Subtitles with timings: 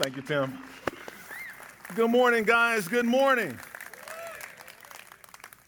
[0.00, 0.58] Thank you, Tim.
[1.94, 2.88] Good morning, guys.
[2.88, 3.58] Good morning.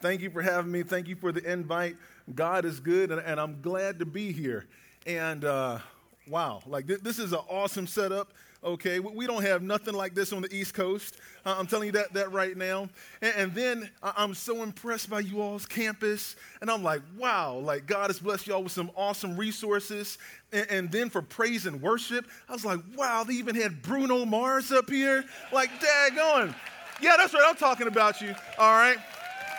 [0.01, 0.83] Thank you for having me.
[0.83, 1.97] Thank you for the invite.
[2.35, 4.65] God is good, and, and I'm glad to be here.
[5.07, 5.81] And uh,
[6.27, 8.33] wow, like th- this is an awesome setup.
[8.65, 11.17] Okay, we don't have nothing like this on the East Coast.
[11.45, 12.89] Uh, I'm telling you that, that right now.
[13.21, 16.37] And, and then I'm so impressed by you all's campus.
[16.61, 20.17] And I'm like, wow, like God has blessed y'all with some awesome resources.
[20.53, 24.25] And, and then for praise and worship, I was like, wow, they even had Bruno
[24.25, 25.25] Mars up here.
[25.53, 26.55] Like, daggone.
[27.01, 27.45] Yeah, that's right.
[27.45, 28.33] I'm talking about you.
[28.59, 28.99] All right.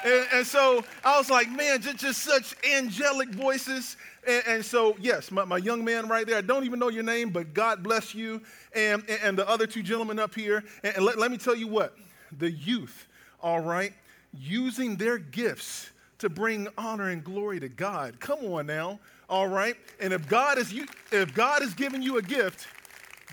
[0.03, 3.95] And, and, so I was like, man, just, just such angelic voices.
[4.27, 7.03] And, and so, yes, my, my, young man right there, I don't even know your
[7.03, 8.41] name, but God bless you.
[8.76, 10.63] And, and the other two gentlemen up here.
[10.84, 11.95] And, let, let me tell you what
[12.38, 13.07] the youth,
[13.41, 13.93] all right,
[14.38, 18.20] using their gifts to bring honor and glory to God.
[18.20, 19.76] Come on now, all right?
[19.99, 22.67] And if God is, you, if God is giving you a gift,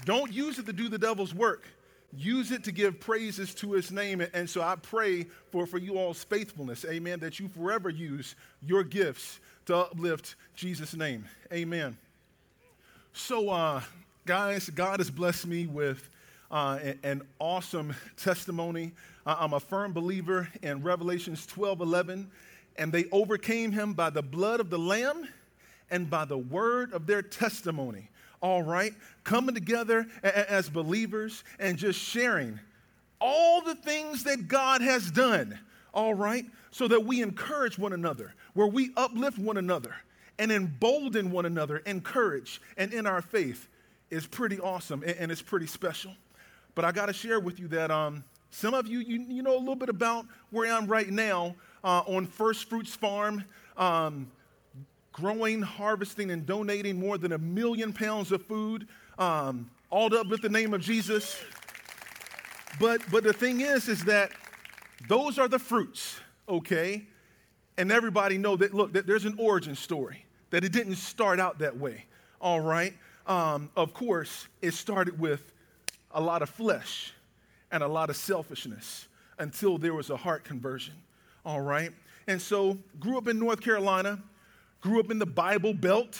[0.04, 1.64] don't use it to do the devil's work
[2.16, 4.24] use it to give praises to his name.
[4.34, 8.82] And so I pray for, for you all's faithfulness, amen, that you forever use your
[8.82, 11.24] gifts to uplift Jesus' name.
[11.52, 11.96] Amen.
[13.12, 13.82] So, uh,
[14.26, 16.08] guys, God has blessed me with
[16.50, 18.92] uh, an awesome testimony.
[19.26, 22.30] I'm a firm believer in Revelations 12 11,
[22.76, 25.28] and they overcame him by the blood of the Lamb
[25.90, 28.08] and by the word of their testimony
[28.40, 28.94] all right?
[29.24, 32.58] Coming together as believers and just sharing
[33.20, 35.58] all the things that God has done,
[35.92, 36.44] all right?
[36.70, 39.94] So that we encourage one another, where we uplift one another
[40.38, 43.68] and embolden one another, in courage and in our faith
[44.10, 46.12] is pretty awesome and it's pretty special.
[46.74, 49.56] But I got to share with you that um, some of you, you, you know
[49.56, 53.44] a little bit about where I am right now uh, on First Fruits Farm.
[53.76, 54.30] Um,
[55.12, 58.86] growing, harvesting, and donating more than a million pounds of food,
[59.18, 61.40] um, all to uplift the name of Jesus.
[62.78, 64.30] But, but the thing is, is that
[65.08, 67.06] those are the fruits, okay?
[67.76, 71.58] And everybody know that, look, that there's an origin story, that it didn't start out
[71.58, 72.04] that way,
[72.40, 72.94] all right?
[73.26, 75.52] Um, of course, it started with
[76.12, 77.12] a lot of flesh
[77.70, 79.08] and a lot of selfishness
[79.38, 80.94] until there was a heart conversion,
[81.44, 81.92] all right?
[82.26, 84.20] And so, grew up in North Carolina,
[84.80, 86.18] grew up in the Bible Belt.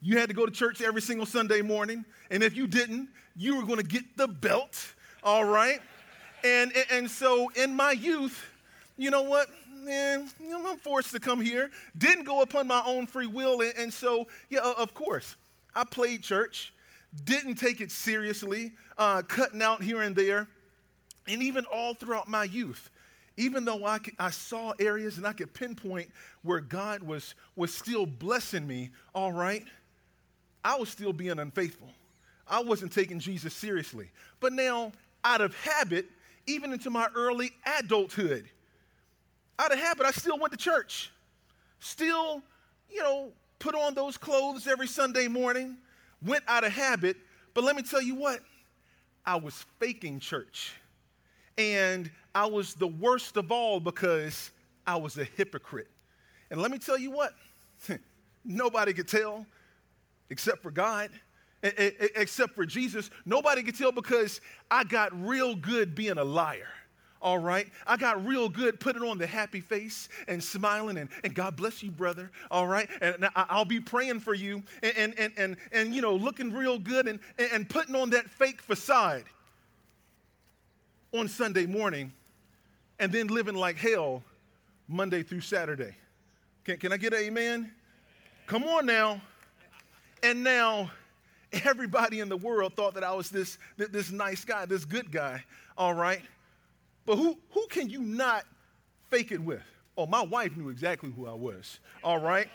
[0.00, 2.04] You had to go to church every single Sunday morning.
[2.30, 5.80] And if you didn't, you were going to get the belt, all right?
[6.42, 8.44] And, and so in my youth,
[8.96, 9.48] you know what?
[9.74, 11.70] Man, you know, I'm forced to come here.
[11.98, 13.60] Didn't go upon my own free will.
[13.60, 15.36] And, and so, yeah, of course,
[15.74, 16.72] I played church.
[17.24, 20.48] Didn't take it seriously, uh, cutting out here and there.
[21.28, 22.90] And even all throughout my youth,
[23.36, 26.08] even though I, could, I saw areas and I could pinpoint
[26.42, 29.64] where God was, was still blessing me, all right,
[30.64, 31.90] I was still being unfaithful.
[32.46, 34.10] I wasn't taking Jesus seriously.
[34.40, 34.92] But now,
[35.24, 36.06] out of habit,
[36.46, 38.48] even into my early adulthood,
[39.58, 41.10] out of habit, I still went to church.
[41.80, 42.42] Still,
[42.90, 45.76] you know, put on those clothes every Sunday morning,
[46.24, 47.16] went out of habit.
[47.52, 48.40] But let me tell you what,
[49.24, 50.72] I was faking church.
[51.56, 54.50] And I was the worst of all because
[54.86, 55.88] I was a hypocrite.
[56.50, 57.32] And let me tell you what,
[58.44, 59.46] nobody could tell
[60.30, 61.10] except for God,
[61.62, 63.10] except for Jesus.
[63.24, 64.40] Nobody could tell because
[64.70, 66.68] I got real good being a liar.
[67.22, 67.66] All right.
[67.86, 71.82] I got real good putting on the happy face and smiling and, and God bless
[71.82, 72.30] you, brother.
[72.50, 72.86] All right.
[73.00, 76.78] And I'll be praying for you and, and, and, and, and you know, looking real
[76.78, 79.24] good and, and putting on that fake facade
[81.14, 82.12] on Sunday morning
[82.98, 84.22] and then living like hell
[84.88, 85.94] Monday through Saturday.
[86.64, 87.72] Can, can I get amen?
[88.46, 89.20] Come on now.
[90.22, 90.90] And now,
[91.64, 95.44] everybody in the world thought that I was this, this nice guy, this good guy,
[95.76, 96.22] all right?
[97.06, 98.44] But who, who can you not
[99.10, 99.62] fake it with?
[99.96, 102.48] Oh, my wife knew exactly who I was, all right?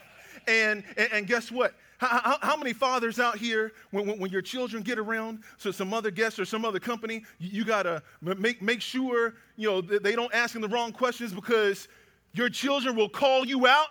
[0.48, 1.74] And, and, and guess what?
[2.00, 5.70] How, how, how, many fathers out here, when, when, when, your children get around, so
[5.70, 9.70] some other guest or some other company, you, you got to make, make sure, you
[9.70, 11.90] know, they don't ask them the wrong questions because
[12.32, 13.90] your children will call you out?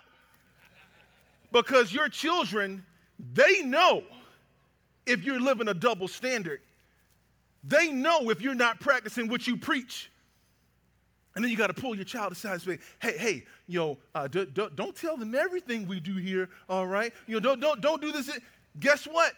[1.51, 2.83] Because your children,
[3.33, 4.01] they know
[5.05, 6.61] if you're living a double standard.
[7.63, 10.11] They know if you're not practicing what you preach.
[11.39, 14.27] And then you got to pull your child aside and say, hey, hey, yo, uh,
[14.27, 17.13] do, do, don't tell them everything we do here, all right?
[17.27, 18.29] You know, don't, don't, don't do this.
[18.81, 19.31] Guess what?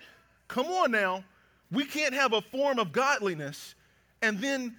[0.48, 1.24] Come on now.
[1.72, 3.76] We can't have a form of godliness
[4.24, 4.78] and then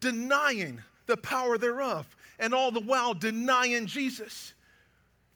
[0.00, 2.06] denying the power thereof,
[2.38, 4.52] and all the while denying Jesus.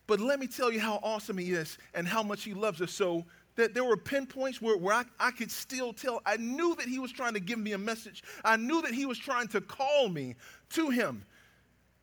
[0.06, 2.92] But let me tell you how awesome he is and how much he loves us.
[2.92, 3.24] So
[3.56, 6.22] that there were pinpoints where, where I, I could still tell.
[6.24, 8.22] I knew that he was trying to give me a message.
[8.44, 10.36] I knew that he was trying to call me
[10.70, 11.24] to him.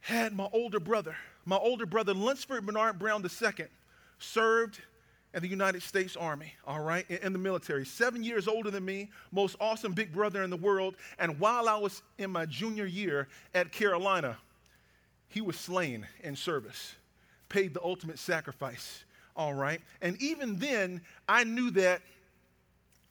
[0.01, 1.15] Had my older brother,
[1.45, 3.65] my older brother, Lunsford Bernard Brown II,
[4.19, 4.79] served
[5.33, 7.85] in the United States Army, all right, in, in, the military.
[7.85, 10.95] Seven years older than me, most awesome big brother in the world.
[11.17, 14.37] And while I was in my junior year at Carolina,
[15.29, 16.95] he was slain in service,
[17.49, 19.03] paid the ultimate sacrifice,
[19.35, 19.81] all right.
[20.01, 22.01] And even then, I knew that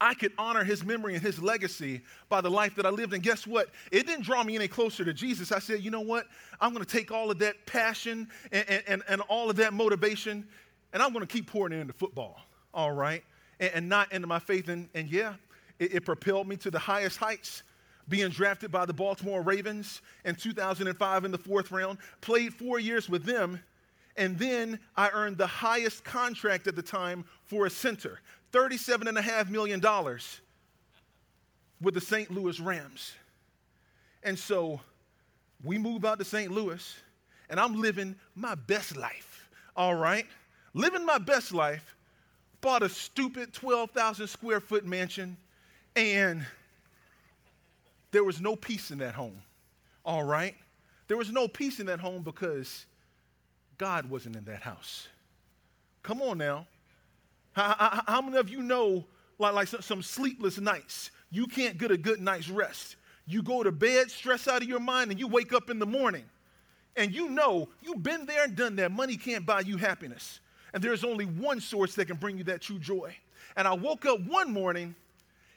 [0.00, 3.12] I could honor his memory and his legacy by the life that I lived.
[3.14, 3.68] And guess what?
[3.92, 5.52] It didn't draw me any closer to Jesus.
[5.52, 6.26] I said, you know what?
[6.60, 10.46] I'm going to take all of that passion and, and, and all of that motivation
[10.92, 12.40] and I'm going to keep pouring it into football,
[12.74, 13.24] all right?
[13.60, 14.68] And, and not into my faith.
[14.68, 15.34] And, and yeah,
[15.78, 17.62] it, it propelled me to the highest heights
[18.08, 23.08] being drafted by the Baltimore Ravens in 2005 in the fourth round, played four years
[23.08, 23.60] with them,
[24.16, 28.20] and then I earned the highest contract at the time for a center
[28.52, 29.80] $37.5 million
[31.80, 32.30] with the St.
[32.30, 33.12] Louis Rams.
[34.22, 34.80] And so
[35.64, 36.52] we move out to St.
[36.52, 36.94] Louis,
[37.48, 40.26] and I'm living my best life, all right?
[40.74, 41.94] living my best life,
[42.60, 45.36] bought a stupid 12,000 square foot mansion,
[45.96, 46.46] and
[48.10, 49.40] there was no peace in that home.
[50.04, 50.54] All right?
[51.08, 52.86] There was no peace in that home because
[53.82, 55.08] God wasn't in that house.
[56.04, 56.68] Come on now.
[57.50, 59.04] How, how, how many of you know,
[59.40, 62.94] like, like some sleepless nights, you can't get a good night's rest?
[63.26, 65.86] You go to bed, stress out of your mind, and you wake up in the
[65.86, 66.22] morning
[66.94, 68.92] and you know you've been there and done that.
[68.92, 70.38] Money can't buy you happiness.
[70.72, 73.12] And there's only one source that can bring you that true joy.
[73.56, 74.94] And I woke up one morning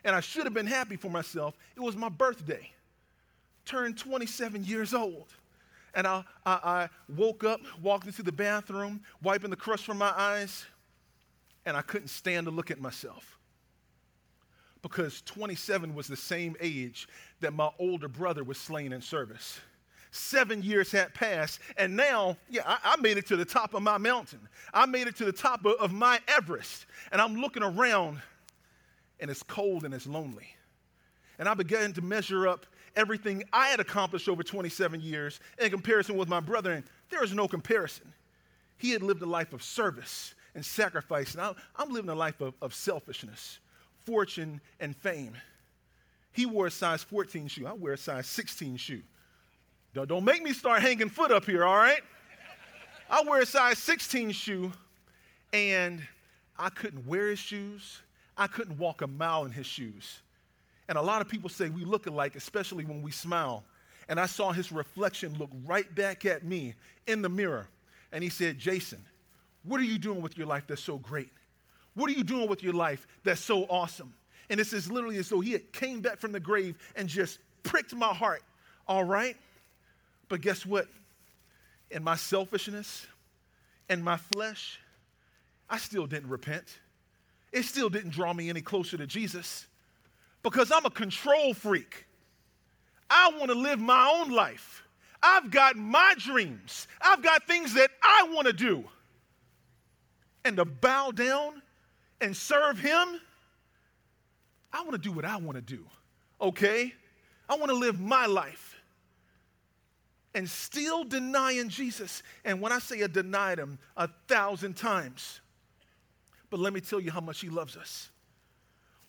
[0.04, 1.54] and I should have been happy for myself.
[1.76, 2.72] It was my birthday,
[3.66, 5.28] turned 27 years old.
[5.96, 10.14] And I, I, I woke up, walked into the bathroom, wiping the crust from my
[10.16, 10.66] eyes,
[11.66, 13.40] and I couldn't stand to look at myself.
[14.82, 17.08] Because 27 was the same age
[17.40, 19.60] that my older brother was slain in service
[20.16, 23.84] seven years had passed, and now, yeah, I, I, made it to the top of
[23.84, 24.40] my mountain.
[24.74, 28.22] I made it to the top of, of my Everest, and I'm looking around,
[29.20, 30.48] and it's cold and it's lonely.
[31.38, 32.66] And I began to measure up
[32.96, 37.34] everything I had accomplished over 27 years in comparison with my brother, and there is
[37.34, 38.14] no comparison.
[38.78, 42.42] He had lived a life of service and sacrifice, and I, I'm living a life
[42.42, 43.60] of, of selfishness,
[44.06, 45.34] fortune, and fame.
[46.32, 47.68] He wore a size 14 shoe.
[47.68, 49.02] I wear a size 16 shoe.
[49.94, 52.02] Don't make me start hanging foot up here, all right?
[53.10, 54.74] I wear a size 16 shoe,
[55.54, 56.02] and
[56.58, 58.02] I couldn't wear his shoes.
[58.38, 60.20] I couldn't walk a mile in his shoes.
[60.88, 63.64] And a lot of people say we look alike, especially when we smile.
[64.08, 66.76] And I saw his reflection look right back at me
[67.08, 67.68] in the mirror.
[68.12, 69.04] And he said, Jason,
[69.64, 71.30] what are you doing with your life that's so great?
[71.96, 74.14] What are you doing with your life that's so awesome?
[74.50, 77.40] And it's as literally as though he had came back from the grave and just
[77.64, 78.44] pricked my heart.
[78.88, 79.36] All right?
[80.30, 80.88] But guess what?
[81.90, 83.08] In my selfishness
[83.90, 84.80] and my flesh,
[85.68, 86.66] I still didn't repent.
[87.52, 89.66] It still didn't draw me any closer to Jesus
[90.46, 92.06] because I'm a control freak.
[93.10, 94.84] I want to live my own life.
[95.24, 96.88] I've got my dreams.
[97.02, 98.84] I've got things that I want to do.
[100.46, 101.64] And to bow down
[102.22, 103.20] and serve Him,
[104.72, 105.84] I want to do what I want to do,
[106.40, 106.94] okay?
[107.50, 108.80] I want to live my life
[110.36, 112.22] and still denying Jesus.
[112.44, 115.40] And when I say I denied him a thousand times,
[116.52, 118.10] but let me tell you how much he loves us.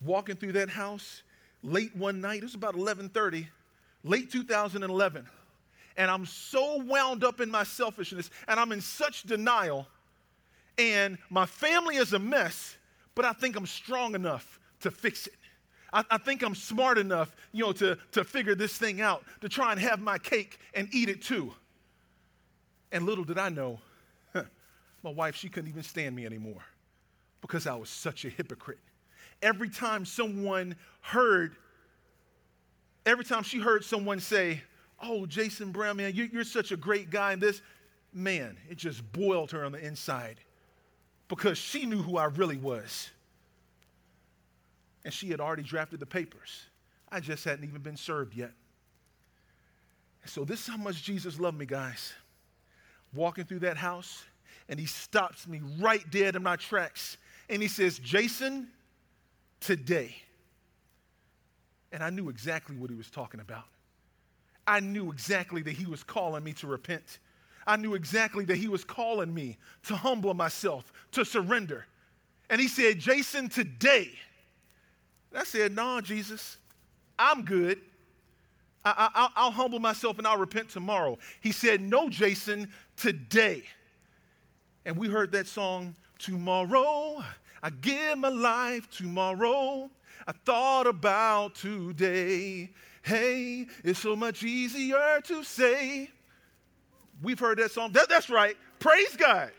[0.00, 1.22] Walking through that house
[1.66, 3.48] late one night, it was about 11:30,
[4.04, 5.26] late 2011.
[5.96, 9.88] And I'm so wound up in my selfishness and I'm in such denial.
[10.78, 12.76] And my family is a mess,
[13.14, 15.34] but I think I'm strong enough to fix it.
[15.92, 19.48] I, I, think I'm smart enough, you know, to, to figure this thing out, to
[19.48, 21.54] try and have my cake and eat it too.
[22.92, 23.80] And little did I know,
[25.02, 26.62] my wife, she couldn't even stand me anymore
[27.40, 28.80] because I was such a hypocrite.
[29.42, 31.56] Every time someone heard,
[33.04, 34.62] every time she heard someone say,
[35.02, 37.60] Oh, Jason Brown, man, you, you're such a great guy, and this,
[38.14, 40.40] man, it just boiled her on the inside
[41.28, 43.10] because she knew who I really was
[45.06, 46.66] and she had already drafted the papers.
[47.12, 48.50] I just hadn't even been served yet.
[50.24, 52.12] so, this is how much Jesus loved me, guys.
[53.14, 54.24] Walking through that house,
[54.68, 57.18] and he stops me right dead in my tracks.
[57.48, 58.66] And he says, Jason,
[59.60, 60.14] today.
[61.92, 63.64] And I knew exactly what he was talking about.
[64.66, 67.18] I knew exactly that he was calling me to repent.
[67.66, 71.86] I knew exactly that he was calling me to humble myself, to surrender.
[72.50, 74.10] And he said, Jason, today.
[75.30, 76.58] And I said, No, nah, Jesus,
[77.18, 77.80] I'm good.
[78.84, 81.18] I, will humble myself and I'll repent tomorrow.
[81.40, 83.64] He said, No, Jason, today.
[84.84, 87.22] And we heard that song, Tomorrow,
[87.62, 89.90] I give my life tomorrow.
[90.26, 92.70] I thought about today.
[93.02, 96.10] Hey, it's so much easier to say.
[97.22, 97.92] We've heard that song.
[97.92, 98.56] That, that's right.
[98.78, 99.50] Praise God.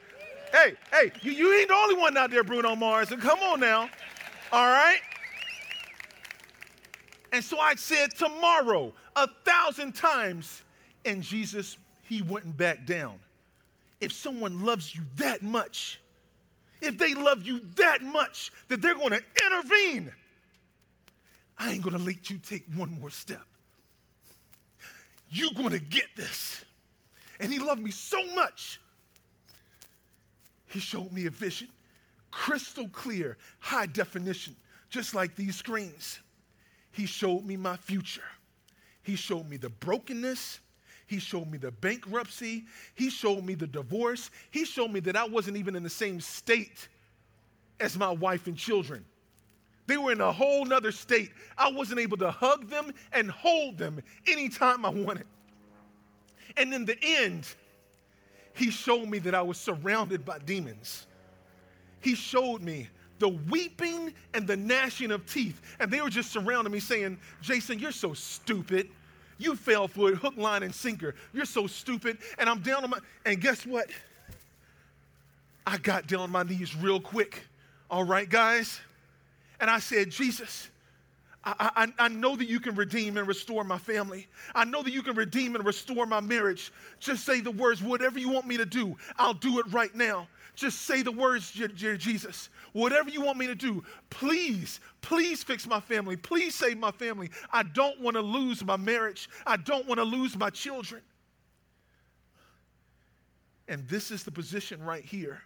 [0.51, 3.11] Hey, hey, you, you ain't the only one out there, Bruno Mars.
[3.11, 3.89] And come on now.
[4.51, 4.99] All right?
[7.31, 10.63] And so I said tomorrow a thousand times.
[11.05, 13.19] And Jesus, he wouldn't back down.
[14.01, 15.99] If someone loves you that much,
[16.81, 20.11] if they love you that much that they're going to intervene,
[21.57, 23.45] I ain't going to let you take one more step.
[25.29, 26.63] You're going to get this.
[27.39, 28.79] And he loved me so much.
[30.67, 31.69] He showed me a vision,
[32.31, 34.55] crystal clear, high definition,
[34.89, 36.19] just like these screens.
[36.91, 38.23] He showed me my future.
[39.03, 40.59] He showed me the brokenness.
[41.07, 42.65] He showed me the bankruptcy.
[42.93, 44.29] He showed me the divorce.
[44.51, 46.89] He showed me that I wasn't even in the same state
[47.79, 49.05] as my wife and children.
[49.87, 51.31] They were in a whole nother state.
[51.57, 55.25] I wasn't able to hug them and hold them anytime I wanted.
[56.57, 57.47] And in the end,
[58.53, 61.07] he showed me that I was surrounded by demons.
[62.01, 65.61] He showed me the weeping and the gnashing of teeth.
[65.79, 68.89] And they were just surrounding me saying, Jason, you're so stupid.
[69.37, 71.15] You fell for it, hook, line, and sinker.
[71.33, 72.17] You're so stupid.
[72.37, 73.89] And I'm down on my, and guess what?
[75.65, 77.43] I got down on my knees real quick.
[77.89, 78.79] All right, guys?
[79.59, 80.69] And I said, Jesus,
[81.43, 84.27] I, I, I, know that you can redeem and restore my family.
[84.53, 86.71] I know that you can redeem and restore my marriage.
[86.99, 90.27] Just say the words, whatever you want me to do, I'll do it right now.
[90.57, 92.49] Just say the words, Jesus.
[92.73, 96.17] Whatever you want me to do, please, please fix my family.
[96.17, 97.29] Please save my family.
[97.53, 99.29] I don't want to lose my marriage.
[99.45, 101.03] I don't want to lose my children.
[103.67, 105.43] And this is the position right here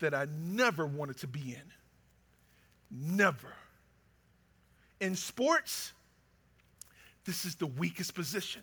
[0.00, 3.16] that I never wanted to be in.
[3.16, 3.54] Never.
[5.00, 5.92] In sports,
[7.24, 8.62] this is the weakest position.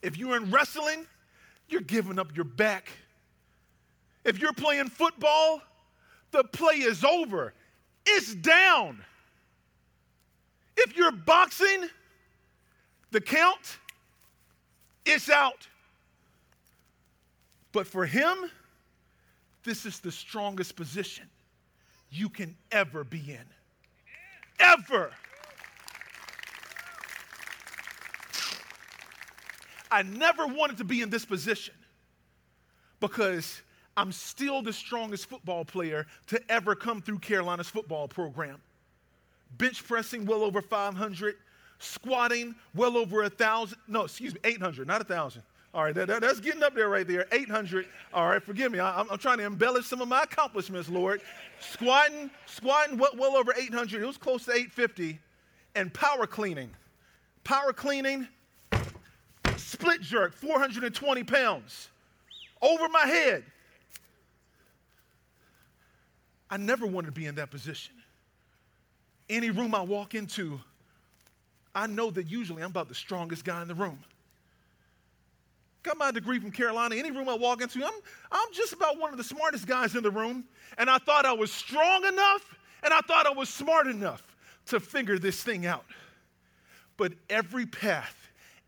[0.00, 1.04] If you're in wrestling,
[1.68, 2.88] you're giving up your back.
[4.24, 5.62] If you're playing football,
[6.30, 7.54] the play is over.
[8.06, 9.02] It's down.
[10.76, 11.88] If you're boxing,
[13.10, 13.78] the count,
[15.04, 15.66] it's out.
[17.72, 18.50] But for him,
[19.64, 21.26] this is the strongest position
[22.10, 23.44] you can ever be in.
[24.58, 25.10] Ever.
[29.90, 31.74] I never wanted to be in this position
[33.00, 33.60] because
[33.96, 38.60] I'm still the strongest football player to ever come through Carolina's football program.
[39.58, 41.36] Bench pressing well over 500,
[41.78, 45.42] squatting well over a 1,000, no, excuse me, 800, not a 1,000.
[45.72, 47.26] All right, that, that, that's getting up there right there.
[47.30, 47.86] 800.
[48.12, 48.80] All right, forgive me.
[48.80, 51.20] I, am trying to embellish some of my accomplishments, Lord.
[51.60, 54.02] Squatting, squatting well, well over 800.
[54.02, 55.18] It was close to 850.
[55.76, 56.70] And power cleaning.
[57.44, 58.26] Power cleaning,
[59.56, 61.90] split jerk, 420 pounds.
[62.60, 63.44] Over my head.
[66.50, 67.94] I never wanted to be in that position.
[69.28, 70.60] Any room I walk into,
[71.74, 74.00] I know that usually I'm about the strongest guy in the room.
[75.82, 76.96] Got my degree from Carolina.
[76.96, 77.92] Any room I walk into, I'm,
[78.30, 80.44] I'm just about one of the smartest guys in the room.
[80.76, 84.22] And I thought I was strong enough and I thought I was smart enough
[84.66, 85.84] to figure this thing out.
[86.96, 88.16] But every path,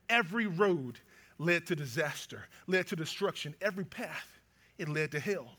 [0.08, 0.98] every road
[1.38, 3.54] led to disaster, led to destruction.
[3.60, 4.38] Every path,
[4.78, 5.56] it led to hell.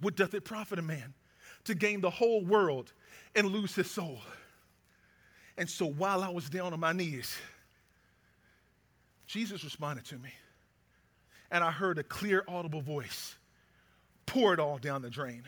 [0.00, 1.14] What doth it profit a man
[1.64, 2.92] to gain the whole world
[3.34, 4.20] and lose his soul?
[5.56, 7.36] And so while I was down on my knees,
[9.26, 10.30] Jesus responded to me.
[11.50, 13.34] And I heard a clear, audible voice
[14.26, 15.42] pour it all down the drain.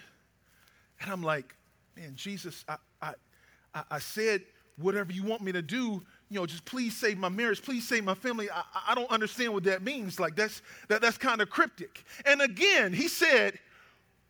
[1.00, 1.54] And I'm like,
[1.96, 4.42] man, Jesus, I, I, I said,
[4.78, 8.04] whatever you want me to do, you know, just please save my marriage, please save
[8.04, 8.48] my family.
[8.50, 10.18] I, I don't understand what that means.
[10.18, 12.04] Like that's that, that's kind of cryptic.
[12.24, 13.58] And again, he said,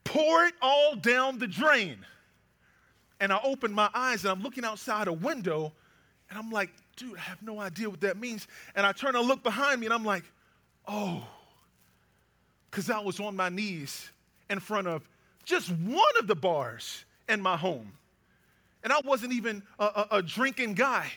[0.04, 2.04] pour it all down the drain.
[3.20, 5.72] And I opened my eyes and I'm looking outside a window
[6.28, 8.46] and I'm like, dude, I have no idea what that means.
[8.74, 10.24] And I turn and look behind me and I'm like,
[10.86, 11.26] oh,
[12.70, 14.10] because I was on my knees
[14.48, 15.08] in front of
[15.44, 17.92] just one of the bars in my home.
[18.82, 21.10] And I wasn't even a, a, a drinking guy.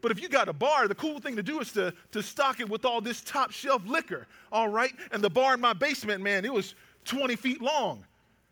[0.00, 2.60] But if you got a bar, the cool thing to do is to, to stock
[2.60, 4.92] it with all this top shelf liquor, all right?
[5.10, 8.04] And the bar in my basement, man, it was 20 feet long.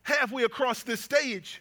[0.07, 1.61] Halfway across this stage,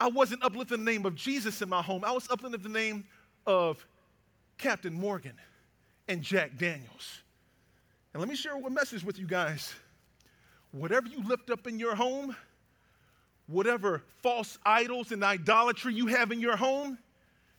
[0.00, 2.04] I wasn't uplifting the name of Jesus in my home.
[2.04, 3.04] I was uplifting the name
[3.46, 3.86] of
[4.58, 5.34] Captain Morgan
[6.08, 7.22] and Jack Daniels.
[8.12, 9.72] And let me share a message with you guys.
[10.72, 12.34] Whatever you lift up in your home,
[13.46, 16.98] whatever false idols and idolatry you have in your home,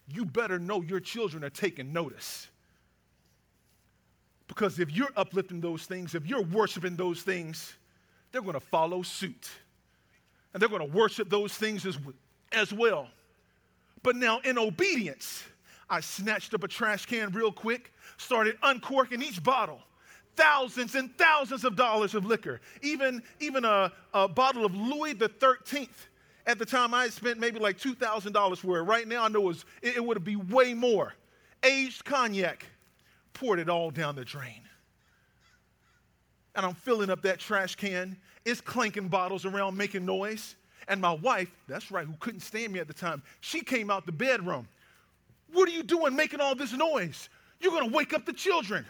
[0.09, 2.49] you better know your children are taking notice.
[4.49, 7.77] Because if you're uplifting those things, if you're worshiping those things,
[8.33, 9.49] they're going to follow suit.
[10.53, 11.97] And they're going to worship those things as,
[12.51, 13.07] as well.
[14.01, 15.43] But now, in obedience,
[15.89, 19.79] I snatched up a trash can real quick, started uncorking each bottle.
[20.35, 22.59] Thousands and thousands of dollars of liquor.
[22.81, 25.87] Even, even a, a bottle of Louis the 13th.
[26.45, 28.81] At the time, I spent maybe like $2,000 for it.
[28.81, 31.13] Right now, I know it, was, it, it would be way more.
[31.61, 32.65] Aged cognac,
[33.33, 34.63] poured it all down the drain.
[36.55, 38.17] And I'm filling up that trash can.
[38.45, 40.55] It's clanking bottles around, making noise.
[40.87, 44.05] And my wife, that's right, who couldn't stand me at the time, she came out
[44.05, 44.67] the bedroom.
[45.51, 47.29] What are you doing making all this noise?
[47.59, 48.85] You're to wake up the children.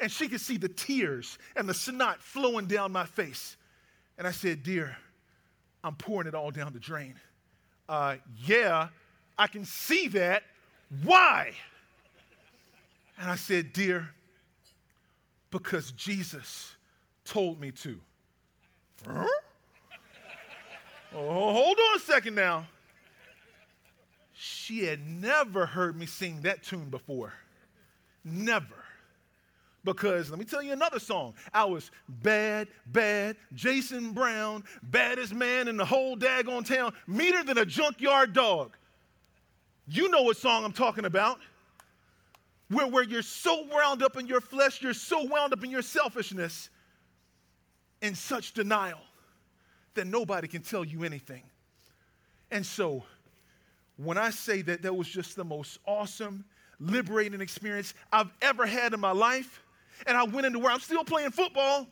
[0.00, 3.56] And she could see the tears and the snot flowing down my face.
[4.16, 4.96] And I said, Dear,
[5.82, 7.14] I'm pouring it all down the drain.
[7.88, 8.88] Uh, yeah,
[9.36, 10.44] I can see that.
[11.02, 11.52] Why?
[13.18, 14.08] And I said, Dear,
[15.50, 16.76] because Jesus
[17.28, 18.00] told me to.
[19.06, 19.26] Huh?
[21.14, 22.66] Oh, hold on a second now.
[24.34, 27.32] She had never heard me sing that tune before.
[28.24, 28.84] Never.
[29.84, 31.34] Because let me tell you another song.
[31.54, 37.58] I was bad, bad, Jason Brown, baddest man in the whole daggone town, meaner than
[37.58, 38.76] a junkyard dog.
[39.88, 41.38] You know what song I'm talking about.
[42.68, 45.80] Where, where you're so wound up in your flesh, you're so wound up in your
[45.80, 46.68] selfishness,
[48.02, 49.00] in such denial
[49.94, 51.42] that nobody can tell you anything.
[52.50, 53.04] And so,
[53.96, 56.44] when I say that that was just the most awesome,
[56.78, 59.62] liberating experience I've ever had in my life,
[60.06, 61.88] and I went into where I'm still playing football,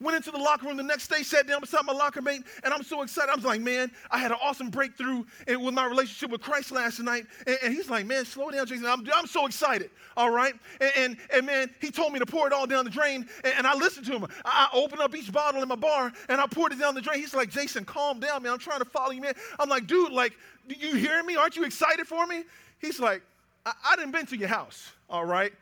[0.00, 2.72] went into the locker room the next day, sat down beside my locker mate, and
[2.72, 3.30] I'm so excited.
[3.30, 7.00] I was like, man, I had an awesome breakthrough with my relationship with Christ last
[7.00, 7.26] night.
[7.46, 8.86] And, and he's like, man, slow down, Jason.
[8.86, 10.54] I'm, I'm so excited, all right?
[10.80, 13.54] And, and, and, man, he told me to pour it all down the drain, and,
[13.58, 14.26] and I listened to him.
[14.44, 17.02] I, I opened up each bottle in my bar, and I poured it down the
[17.02, 17.20] drain.
[17.20, 18.52] He's like, Jason, calm down, man.
[18.52, 19.34] I'm trying to follow you, man.
[19.58, 20.32] I'm like, dude, like,
[20.68, 21.36] do you hear me?
[21.36, 22.44] Aren't you excited for me?
[22.78, 23.22] He's like,
[23.66, 25.52] I, I didn't been to your house, all right?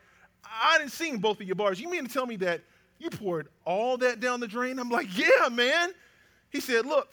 [0.45, 1.79] I didn't seen both of your bars.
[1.79, 2.61] You mean to tell me that
[2.99, 4.79] you poured all that down the drain?
[4.79, 5.91] I'm like, Yeah, man.
[6.51, 7.09] He said, Look,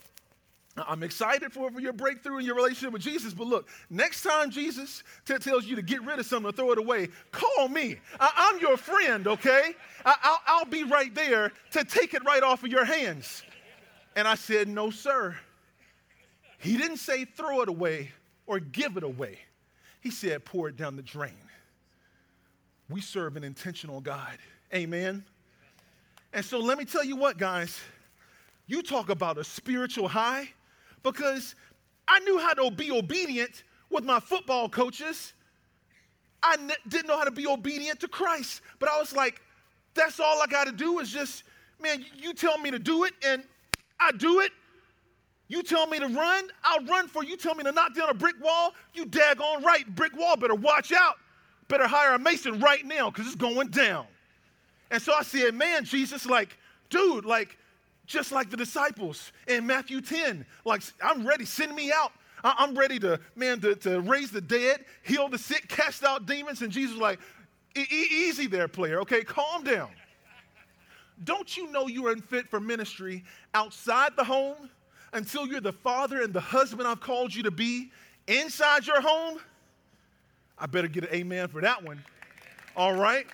[0.76, 4.50] I'm excited for, for your breakthrough in your relationship with Jesus, but look, next time
[4.50, 7.96] Jesus t- tells you to get rid of something or throw it away, call me.
[8.20, 9.74] I- am your friend, okay?
[10.04, 13.42] I- will be right there to take it right off of your hands.
[14.16, 15.36] And I said, No, sir.
[16.58, 18.10] He didn't say throw it away
[18.46, 19.38] or give it away,
[20.00, 21.32] he said pour it down the drain.
[22.88, 24.38] We serve an intentional God.
[24.72, 25.24] Amen.
[26.36, 27.80] And so let me tell you what, guys,
[28.66, 30.50] you talk about a spiritual high
[31.02, 31.54] because
[32.06, 35.32] I knew how to be obedient with my football coaches.
[36.42, 39.40] I didn't know how to be obedient to Christ, but I was like,
[39.94, 41.44] that's all I got to do is just,
[41.80, 43.42] man, you tell me to do it and
[43.98, 44.52] I do it.
[45.48, 47.30] You tell me to run, I'll run for you.
[47.30, 49.86] You tell me to knock down a brick wall, you daggone right.
[49.94, 51.14] Brick wall better watch out.
[51.68, 54.06] Better hire a mason right now because it's going down.
[54.90, 56.56] And so I said, man, Jesus, like,
[56.90, 57.56] dude, like,
[58.06, 62.12] just like the disciples in Matthew 10, like, I'm ready, send me out.
[62.44, 66.62] I'm ready to, man, to, to raise the dead, heal the sick, cast out demons.
[66.62, 67.18] And Jesus was like,
[67.74, 69.24] e- easy there, player, okay?
[69.24, 69.90] Calm down.
[71.24, 74.70] Don't you know you are unfit for ministry outside the home
[75.12, 77.90] until you're the father and the husband I've called you to be
[78.28, 79.38] inside your home?
[80.58, 82.04] I better get an amen for that one.
[82.76, 83.26] All right?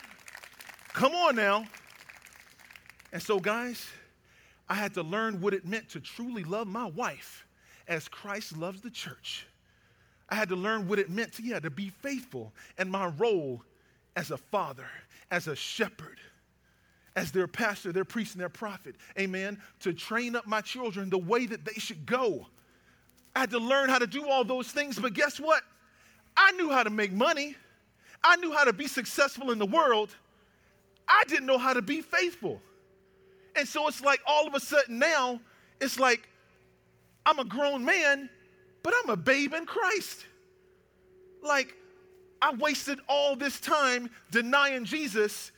[0.93, 1.65] Come on now.
[3.13, 3.87] And so, guys,
[4.69, 7.47] I had to learn what it meant to truly love my wife
[7.89, 9.47] as Christ loves the church.
[10.29, 13.63] I had to learn what it meant to, yeah, to be faithful and my role
[14.17, 14.87] as a father,
[15.31, 16.19] as a shepherd,
[17.17, 18.95] as their pastor, their priest, and their prophet.
[19.19, 19.61] Amen.
[19.81, 22.47] To train up my children the way that they should go.
[23.37, 25.63] I had to learn how to do all those things, but guess what?
[26.37, 27.57] I knew how to make money.
[28.25, 30.15] I knew how to be successful in the world.
[31.13, 32.63] I didn't know how to be faithful.
[33.57, 35.41] And so it's like all of a sudden now,
[35.81, 36.29] it's like
[37.27, 38.31] I'm a grown man,
[38.83, 40.27] but I'm a babe in Christ.
[41.43, 41.77] Like,
[42.43, 45.53] I wasted all this time denying Jesus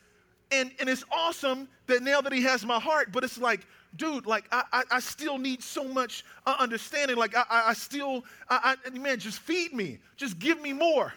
[0.53, 4.27] And, and it's awesome that now that he has my heart, but it's like, dude,
[4.27, 7.17] like I, I, I still need so much uh, understanding.
[7.17, 11.13] Like I, I still, I, I, man, just feed me, just give me more.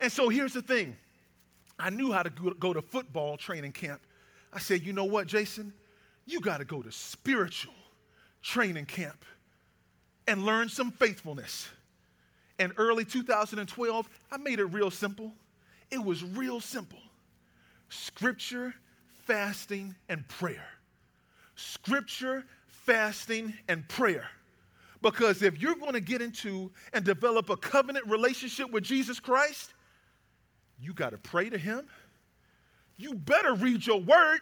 [0.00, 0.96] And so here's the thing
[1.82, 4.00] I knew how to go to football training camp.
[4.52, 5.72] I said, you know what, Jason?
[6.26, 7.74] You got to go to spiritual
[8.40, 9.24] training camp
[10.28, 11.68] and learn some faithfulness.
[12.60, 15.32] And early 2012, I made it real simple.
[15.90, 17.00] It was real simple
[17.88, 18.72] scripture,
[19.26, 20.64] fasting, and prayer.
[21.56, 24.28] Scripture, fasting, and prayer.
[25.02, 29.74] Because if you're going to get into and develop a covenant relationship with Jesus Christ,
[30.82, 31.86] you got to pray to Him.
[32.96, 34.40] You better read your word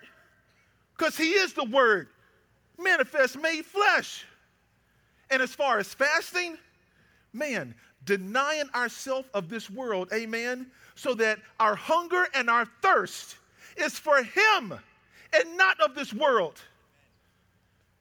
[0.96, 2.09] because He is the Word
[2.79, 4.24] manifest made flesh.
[5.31, 6.57] And as far as fasting,
[7.33, 7.74] man,
[8.05, 13.37] denying ourselves of this world, amen, so that our hunger and our thirst
[13.76, 14.74] is for Him
[15.33, 16.61] and not of this world.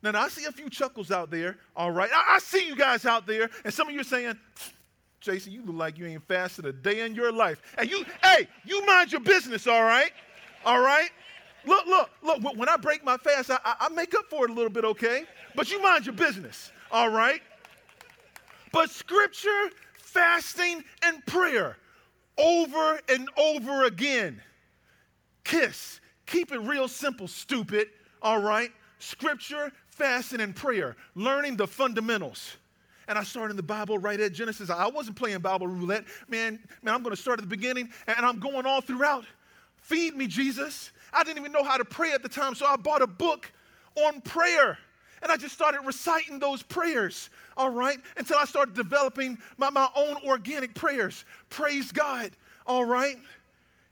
[0.01, 2.09] Now, now I see a few chuckles out there, all right?
[2.13, 4.39] I, I see you guys out there, and some of you are saying,
[5.19, 7.61] Jason, you look like you ain't fasted a day in your life.
[7.77, 10.11] And you, hey, you mind your business, all right?
[10.65, 11.09] All right?
[11.65, 14.53] Look, look, look, when I break my fast, I, I make up for it a
[14.53, 15.25] little bit, okay?
[15.55, 17.41] But you mind your business, all right?
[18.71, 21.77] But scripture, fasting, and prayer
[22.37, 24.41] over and over again.
[25.43, 25.99] Kiss.
[26.25, 27.87] Keep it real simple, stupid,
[28.21, 28.71] all right?
[28.99, 30.95] Scripture, fasting, and prayer.
[31.15, 32.57] Learning the fundamentals
[33.09, 34.69] and I started in the Bible right at Genesis.
[34.69, 36.05] I wasn't playing Bible roulette.
[36.29, 39.25] Man, man, I'm going to start at the beginning and I'm going all throughout.
[39.77, 40.91] Feed me, Jesus.
[41.11, 43.51] I didn't even know how to pray at the time, so I bought a book
[43.95, 44.77] on prayer.
[45.23, 49.89] And I just started reciting those prayers, all right, until I started developing my, my
[49.95, 51.25] own organic prayers.
[51.49, 52.31] Praise God,
[52.67, 53.17] all right?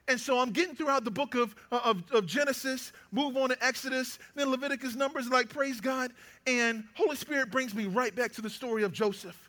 [0.08, 3.66] And so I'm getting throughout the book of, uh, of, of, Genesis, move on to
[3.66, 6.14] Exodus, then Leviticus, Numbers, like praise God.
[6.46, 9.48] And Holy Spirit brings me right back to the story of Joseph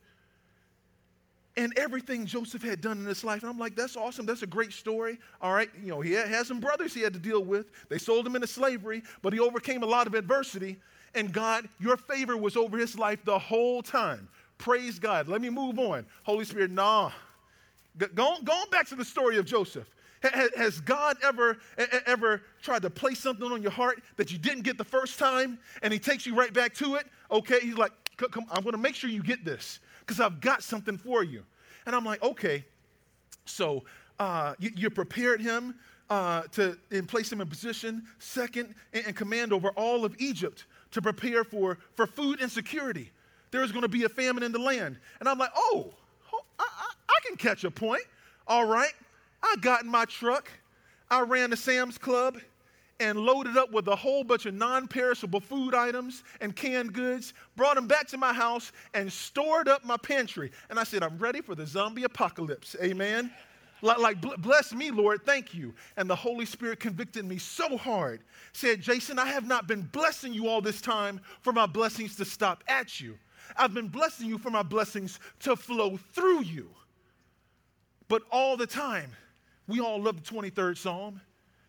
[1.58, 3.42] and everything Joseph had done in his life.
[3.42, 4.24] And I'm like, that's awesome.
[4.24, 5.18] That's a great story.
[5.42, 5.68] All right.
[5.82, 7.66] You know, he had, some brothers he had to deal with.
[7.88, 10.76] They sold him into slavery, but he overcame a lot of adversity.
[11.16, 14.28] And God, your favor was over his life the whole time.
[14.56, 15.26] Praise God.
[15.26, 16.06] Let me move on.
[16.22, 17.10] Holy Spirit, nah.
[18.14, 19.90] Going, going back to the story of Joseph.
[20.22, 21.58] Has God ever,
[22.06, 25.58] ever tried to place something on your heart that you didn't get the first time
[25.82, 27.06] and he takes you right back to it?
[27.30, 30.62] Okay, he's like, come, I'm going to make sure you get this because I've got
[30.62, 31.44] something for you.
[31.86, 32.64] And I'm like, okay.
[33.44, 33.84] So
[34.18, 35.76] uh, you, you, prepared him
[36.10, 40.66] uh, to and place him in position, second in, in command over all of Egypt
[40.90, 43.10] to prepare for, for food insecurity.
[43.50, 44.98] There was going to be a famine in the land.
[45.20, 45.92] And I'm like, oh,
[46.32, 48.02] I, I, I can catch a point.
[48.46, 48.92] All right.
[49.42, 50.50] I got in my truck.
[51.10, 52.38] I ran to Sam's Club
[53.00, 57.34] and loaded up with a whole bunch of non perishable food items and canned goods,
[57.56, 60.50] brought them back to my house, and stored up my pantry.
[60.70, 62.76] And I said, I'm ready for the zombie apocalypse.
[62.82, 63.30] Amen.
[63.80, 65.72] Like, like, bless me, Lord, thank you.
[65.96, 68.22] And the Holy Spirit convicted me so hard.
[68.52, 72.24] Said, Jason, I have not been blessing you all this time for my blessings to
[72.24, 73.16] stop at you.
[73.56, 76.68] I've been blessing you for my blessings to flow through you.
[78.08, 79.12] But all the time,
[79.68, 81.20] we all love the 23rd Psalm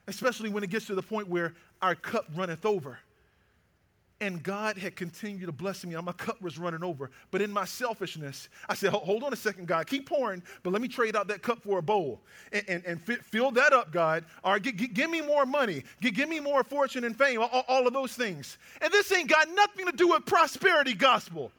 [0.09, 2.99] especially when it gets to the point where our cup runneth over.
[4.21, 5.95] And God had continued to bless me.
[5.95, 7.09] My cup was running over.
[7.31, 9.88] But in my selfishness, I said, hold on a second, God.
[9.88, 12.19] Keep pouring, but let me trade out that cup for a bowl
[12.51, 14.25] and, and, and fill that up, God.
[14.43, 15.83] Right, g- g- give me more money.
[16.01, 18.57] G- give me more fortune and fame, all, all of those things.
[18.81, 21.53] And this ain't got nothing to do with prosperity gospel.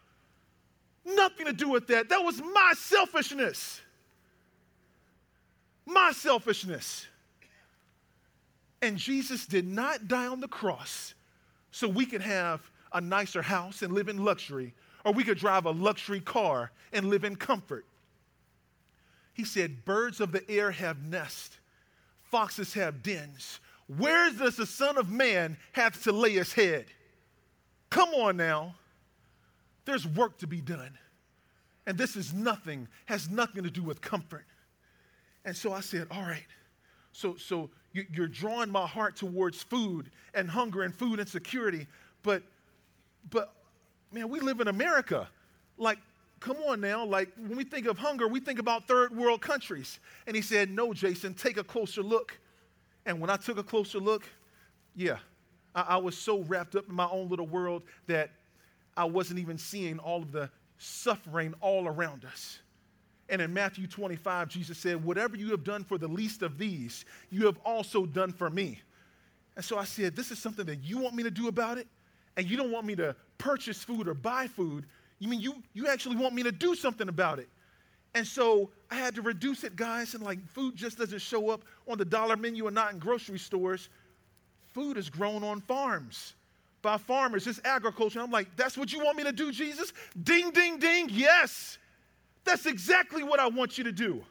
[1.06, 2.10] Nothing to do with that.
[2.10, 3.80] That was my selfishness.
[5.90, 7.06] My selfishness.
[8.80, 11.14] And Jesus did not die on the cross
[11.72, 12.60] so we could have
[12.92, 14.72] a nicer house and live in luxury,
[15.04, 17.84] or we could drive a luxury car and live in comfort.
[19.34, 21.58] He said, Birds of the air have nests,
[22.22, 23.58] foxes have dens.
[23.98, 26.86] Where does the Son of Man have to lay his head?
[27.90, 28.76] Come on now.
[29.84, 30.96] There's work to be done.
[31.86, 34.44] And this is nothing, has nothing to do with comfort.
[35.44, 36.46] And so I said, All right.
[37.12, 41.88] So, so you're drawing my heart towards food and hunger and food insecurity.
[42.22, 42.42] But,
[43.30, 43.52] but
[44.12, 45.28] man, we live in America.
[45.76, 45.98] Like,
[46.38, 47.04] come on now.
[47.04, 49.98] Like, when we think of hunger, we think about third world countries.
[50.26, 52.38] And he said, No, Jason, take a closer look.
[53.06, 54.24] And when I took a closer look,
[54.94, 55.18] yeah,
[55.74, 58.30] I, I was so wrapped up in my own little world that
[58.96, 62.60] I wasn't even seeing all of the suffering all around us.
[63.30, 67.04] And in Matthew 25, Jesus said, Whatever you have done for the least of these,
[67.30, 68.80] you have also done for me.
[69.56, 71.86] And so I said, This is something that you want me to do about it?
[72.36, 74.86] And you don't want me to purchase food or buy food.
[75.20, 77.48] You mean you, you actually want me to do something about it?
[78.14, 81.62] And so I had to reduce it, guys, and like food just doesn't show up
[81.86, 83.88] on the dollar menu and not in grocery stores.
[84.72, 86.34] Food is grown on farms
[86.82, 87.46] by farmers.
[87.46, 88.20] It's agriculture.
[88.20, 89.92] I'm like, that's what you want me to do, Jesus?
[90.22, 91.08] Ding, ding, ding.
[91.10, 91.78] Yes.
[92.44, 94.24] That's exactly what I want you to do.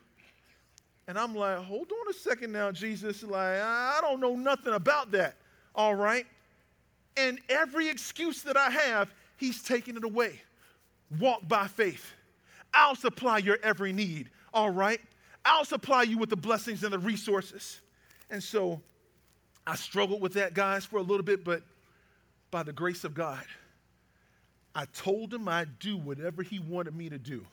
[1.08, 3.24] And I'm like, hold on a second now, Jesus.
[3.24, 5.38] Like, I don't know nothing about that.
[5.74, 6.26] All right.
[7.18, 10.42] And every excuse that I have, he's taking it away.
[11.20, 12.14] Walk by faith.
[12.74, 14.30] I'll supply your every need.
[14.54, 15.02] All right.
[15.44, 17.82] I'll supply you with the blessings and the resources.
[18.30, 18.82] And so
[19.66, 21.64] I struggled with that, guys, for a little bit, but
[22.52, 23.44] by the grace of God,
[24.76, 27.46] I told him I'd do whatever he wanted me to do.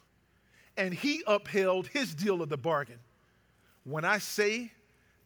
[0.76, 2.98] And he upheld his deal of the bargain.
[3.84, 4.72] When I say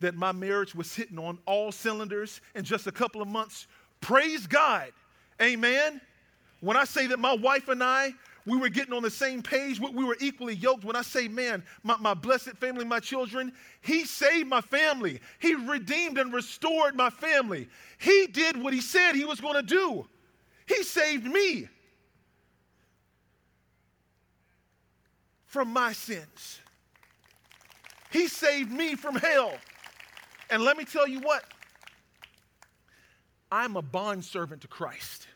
[0.01, 3.67] that my marriage was hitting on all cylinders in just a couple of months,
[4.01, 4.93] praise God.
[5.41, 6.01] Amen.
[6.61, 8.13] When I say that my wife and I,
[8.47, 10.85] we were getting on the same page, we were equally yoked.
[10.85, 15.21] When I say, man, my, my blessed family, my children, he saved my family.
[15.39, 17.69] He redeemed and restored my family.
[17.99, 20.07] He did what he said he was going to do.
[20.67, 21.69] He saved me
[25.51, 26.61] from my sins.
[28.11, 29.53] He saved me from hell.
[30.49, 31.45] And let me tell you what,
[33.53, 35.27] I'm a bondservant to Christ.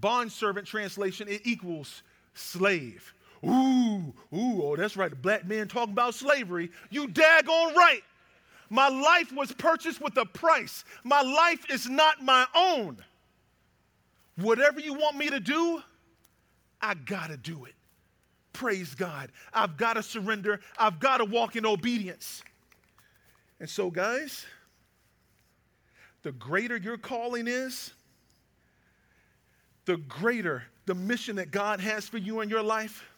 [0.00, 2.02] Bondservant translation, it equals
[2.34, 3.12] slave.
[3.44, 5.10] Ooh, ooh, oh, that's right.
[5.10, 6.70] The black man talking about slavery.
[6.90, 8.02] You daggone right.
[8.68, 10.84] My life was purchased with a price.
[11.04, 12.98] My life is not my own.
[14.36, 15.82] Whatever you want me to do,
[16.80, 17.74] I gotta do it.
[18.52, 19.30] Praise God.
[19.52, 20.60] I've got to surrender.
[20.78, 22.42] I've got to walk in obedience.
[23.58, 24.46] And so, guys,
[26.22, 27.92] the greater your calling is,
[29.84, 33.08] the greater the mission that God has for you in your life,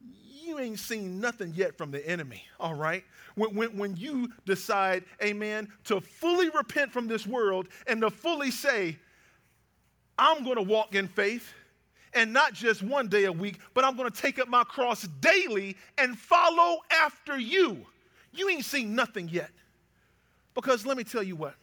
[0.00, 3.04] you ain't seen nothing yet from the enemy, all right?
[3.34, 8.50] When, when, when you decide, amen, to fully repent from this world and to fully
[8.50, 8.96] say,
[10.18, 11.52] I'm going to walk in faith,
[12.16, 15.02] and not just one day a week, but I'm going to take up my cross
[15.20, 17.86] daily and follow after you.
[18.32, 19.50] You ain't seen nothing yet.
[20.54, 21.54] Because let me tell you what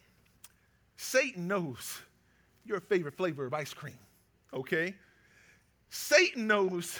[0.96, 2.00] Satan knows
[2.64, 3.98] your favorite flavor of ice cream,
[4.54, 4.94] okay?
[5.90, 6.98] Satan knows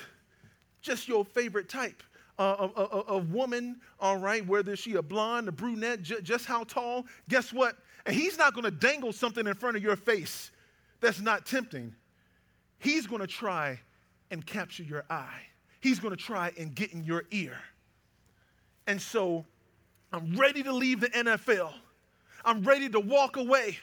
[0.83, 2.03] just your favorite type.
[2.37, 2.69] Uh,
[3.09, 7.53] a, woman, all right, whether she a blonde, a brunette, j- just how tall, guess
[7.53, 7.77] what?
[8.07, 10.51] And he's not going to dangle something in front of your face
[11.01, 11.95] that's not tempting
[12.85, 13.81] he's going to try
[14.31, 15.41] and capture your eye.
[15.81, 17.57] He's going to try and get in your ear.
[18.87, 19.45] And so
[20.13, 21.73] I'm ready to leave the NFL.
[22.45, 23.79] I'm ready to walk away.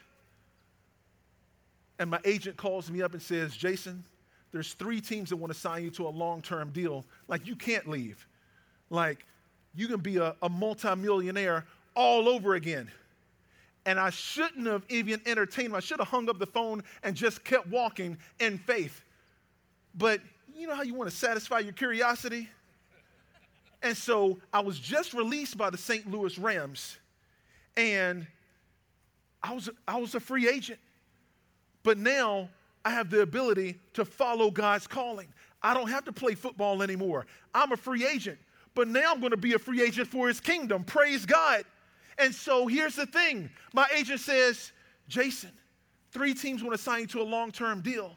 [2.00, 4.04] And my agent calls me up and says, Jason,
[4.52, 7.06] there's three teams that want to sign you to a long term deal.
[7.28, 8.28] Like, you can't leave.
[8.90, 9.26] Like,
[9.76, 12.90] you can be a, a multimillionaire all over again
[13.86, 15.76] and I shouldn't have even entertained him.
[15.76, 19.04] I should have hung up the phone and just kept walking in faith.
[19.96, 20.22] But
[20.56, 22.50] you know how you want to satisfy your curiosity?
[23.84, 26.10] And so I was just released by the St.
[26.10, 26.98] Louis Rams,
[27.76, 28.28] and
[29.42, 30.80] I was, I was a free agent.
[31.84, 32.48] But now
[32.86, 35.28] I have the ability to follow God's calling.
[35.64, 37.26] I don't have to play football anymore.
[37.54, 38.38] I'm a free agent.
[38.74, 40.84] But now I'm going to be a free agent for his kingdom.
[40.84, 41.66] Praise God.
[42.18, 44.72] And so here's the thing my agent says,
[45.08, 45.52] Jason,
[46.12, 48.16] three teams want to sign you to a long term deal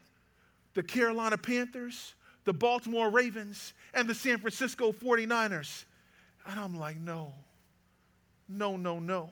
[0.73, 5.85] the Carolina Panthers, the Baltimore Ravens, and the San Francisco 49ers.
[6.47, 7.33] And I'm like, no,
[8.47, 9.29] no, no, no.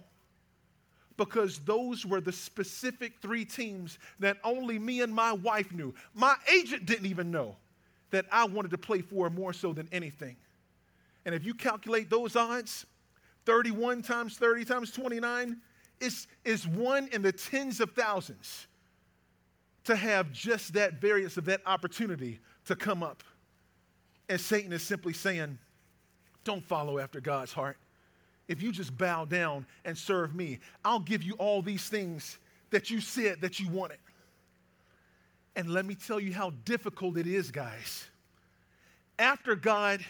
[1.15, 5.93] Because those were the specific three teams that only me and my wife knew.
[6.15, 7.55] My agent didn't even know
[8.09, 10.35] that I wanted to play for more so than anything.
[11.25, 12.85] And if you calculate those odds,
[13.45, 15.57] 31 times 30 times 29
[15.99, 18.67] is, is one in the tens of thousands
[19.85, 23.23] to have just that variance of that opportunity to come up.
[24.29, 25.57] And Satan is simply saying,
[26.43, 27.77] don't follow after God's heart.
[28.47, 32.37] If you just bow down and serve me, I'll give you all these things
[32.71, 33.99] that you said that you wanted.
[35.55, 38.05] And let me tell you how difficult it is, guys.
[39.19, 40.03] After God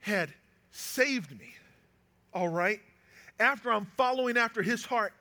[0.00, 0.32] had
[0.70, 1.54] saved me,
[2.34, 2.80] all right?
[3.40, 5.12] After I'm following after his heart,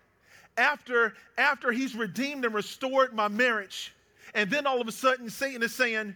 [0.58, 3.94] after, after he's redeemed and restored my marriage,
[4.34, 6.16] and then all of a sudden Satan is saying,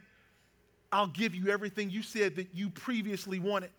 [0.91, 3.71] I'll give you everything you said that you previously wanted.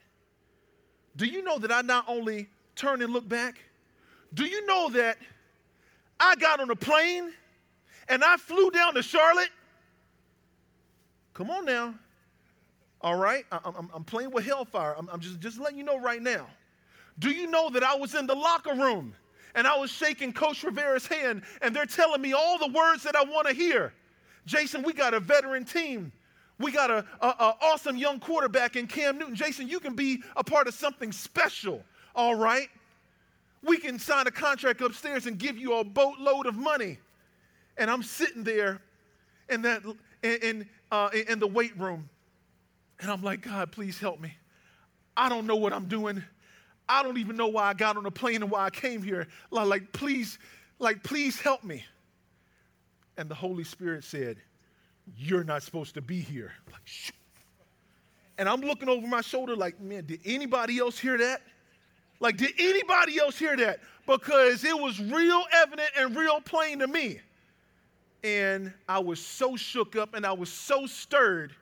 [1.16, 3.58] Do you know that I not only turn and look back?
[4.34, 5.16] Do you know that
[6.20, 7.32] I got on a plane
[8.08, 9.48] and I flew down to Charlotte?
[11.32, 11.94] Come on now.
[13.00, 13.44] All right?
[13.50, 14.94] I, I'm, I'm playing with hellfire.
[14.98, 16.46] I'm, I'm just, just letting you know right now.
[17.18, 19.14] Do you know that I was in the locker room
[19.54, 23.16] and I was shaking Coach Rivera's hand and they're telling me all the words that
[23.16, 23.92] I want to hear?
[24.44, 26.12] Jason, we got a veteran team.
[26.58, 29.34] We got an awesome young quarterback in Cam Newton.
[29.34, 31.82] Jason, you can be a part of something special,
[32.14, 32.68] all right?
[33.62, 36.98] We can sign a contract upstairs and give you a boatload of money.
[37.76, 38.80] And I'm sitting there
[39.50, 39.82] in, that,
[40.22, 42.08] in, uh, in the weight room,
[43.00, 44.34] and I'm like, God, please help me.
[45.14, 46.22] I don't know what I'm doing.
[46.88, 49.26] I don't even know why I got on a plane and why I came here.
[49.50, 50.38] Like, please,
[50.78, 51.84] like, please help me.
[53.16, 54.36] And the Holy Spirit said,
[55.16, 56.52] You're not supposed to be here.
[56.70, 57.14] Like.
[58.38, 61.40] And I'm looking over my shoulder, like, man, did anybody else hear that?
[62.20, 63.80] Like, did anybody else hear that?
[64.06, 67.20] Because it was real evident and real plain to me.
[68.22, 71.54] And I was so shook up and I was so stirred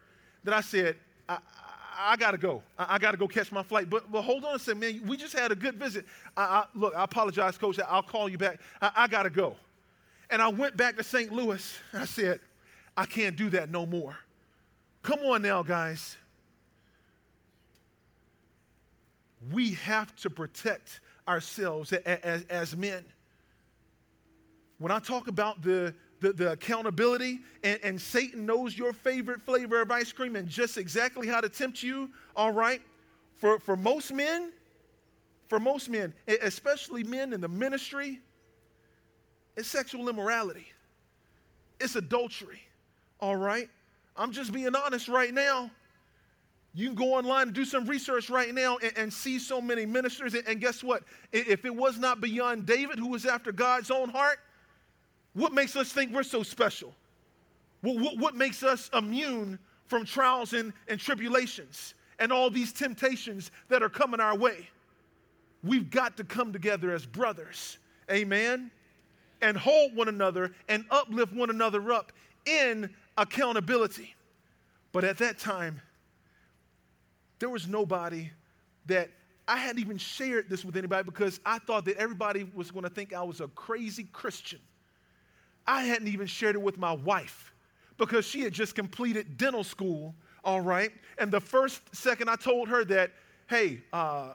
[0.45, 0.97] that I said,
[1.29, 1.39] I,
[1.97, 2.63] I gotta go.
[2.79, 3.91] I, I, gotta go catch my flight.
[3.91, 5.03] But, but hold on a second, man.
[5.07, 6.07] We just had a good visit.
[6.37, 7.79] I, I, look, I apologize, coach.
[7.89, 8.61] I'll call you back.
[8.81, 9.57] I, gotta go.
[10.31, 11.33] And I went back to St.
[11.33, 11.79] Louis.
[11.93, 12.41] And I said,
[12.97, 14.17] I can't do that no more.
[15.03, 16.17] Come on now, guys.
[19.53, 23.05] We have to protect ourselves as, as men.
[24.79, 29.81] When I talk about the, the, the accountability, and, and Satan knows your favorite flavor
[29.81, 32.81] of ice cream and just exactly how to tempt you, all right?
[33.37, 34.53] For, for most men,
[35.49, 38.21] for most men, especially men in the ministry,
[39.57, 40.67] it's sexual immorality,
[41.81, 42.63] it's adultery,
[43.21, 43.69] all right?
[44.17, 45.71] I'm just being honest right now.
[46.77, 49.87] You can go online and do some research right now and, and see so many
[49.87, 50.35] ministers.
[50.35, 51.05] And, and guess what?
[51.33, 54.39] If it was not beyond David, who was after God's own heart,
[55.35, 56.95] what makes us think we're so special?
[57.83, 63.51] What, what, what makes us immune from trials and, and tribulations and all these temptations
[63.69, 64.69] that are coming our way?
[65.63, 67.79] We've got to come together as brothers.
[68.11, 68.71] Amen
[69.45, 72.13] and hold one another and uplift one another up
[72.47, 74.15] in accountability.
[74.91, 75.81] But at that time,
[77.39, 78.31] there was nobody
[78.87, 79.11] that
[79.47, 82.91] I hadn't even shared this with anybody because I thought that everybody was going to
[82.91, 84.61] think I was a crazy Christian.
[85.67, 87.53] I hadn't even shared it with my wife
[87.97, 90.93] because she had just completed dental school, all right?
[91.19, 93.13] And the first second I told her that,
[93.47, 94.35] hey, uh,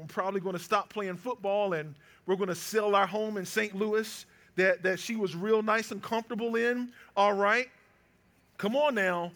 [0.00, 1.94] I'm probably going to stop playing football and
[2.26, 3.74] we're going to sell our home in St.
[3.74, 7.68] Louis that, that she was real nice and comfortable in, all right?
[8.58, 9.32] Come on now.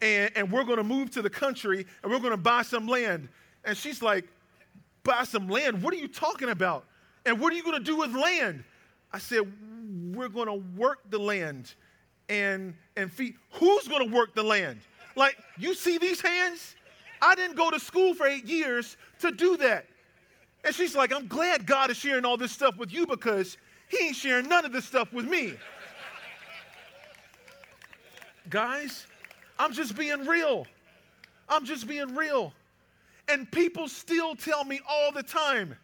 [0.00, 2.86] And, and we're going to move to the country and we're going to buy some
[2.86, 3.28] land.
[3.64, 4.24] And she's like,
[5.02, 5.82] buy some land?
[5.82, 6.84] What are you talking about?
[7.26, 8.62] And what are you going to do with land?
[9.12, 9.40] I said,
[10.14, 11.74] we're going to work the land
[12.28, 13.34] and, and feed.
[13.52, 14.80] Who's going to work the land?
[15.16, 16.74] Like, you see these hands?
[17.20, 19.86] I didn't go to school for eight years to do that.
[20.64, 23.56] And she's like, I'm glad God is sharing all this stuff with you because
[23.88, 25.54] he ain't sharing none of this stuff with me.
[28.50, 29.06] Guys,
[29.58, 30.66] I'm just being real.
[31.48, 32.52] I'm just being real.
[33.28, 35.76] And people still tell me all the time.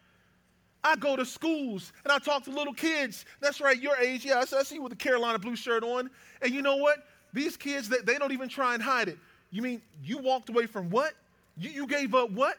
[0.84, 3.24] I go to schools and I talk to little kids.
[3.40, 4.24] That's right, your age.
[4.24, 6.10] Yeah, I see you with the Carolina blue shirt on.
[6.42, 6.98] And you know what?
[7.32, 9.18] These kids, they, they don't even try and hide it.
[9.50, 11.14] You mean you walked away from what?
[11.56, 12.58] You, you gave up what?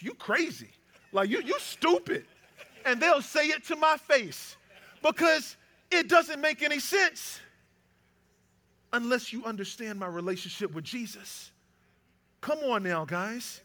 [0.00, 0.70] You crazy.
[1.12, 2.24] Like, you, you stupid.
[2.84, 4.56] And they'll say it to my face
[5.02, 5.56] because
[5.90, 7.40] it doesn't make any sense
[8.92, 11.50] unless you understand my relationship with Jesus.
[12.40, 13.62] Come on now, guys.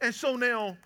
[0.00, 0.76] And so now,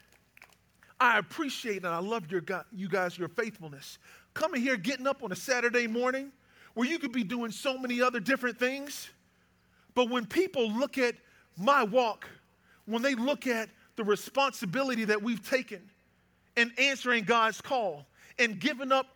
[1.00, 3.98] I appreciate and I love your you guys, your faithfulness.
[4.34, 6.30] Coming here, getting up on a Saturday morning
[6.74, 9.08] where you could be doing so many other different things.
[9.94, 11.14] But when people look at
[11.56, 12.28] my walk,
[12.84, 15.80] when they look at the responsibility that we've taken
[16.56, 18.06] in answering God's call
[18.38, 19.06] and giving up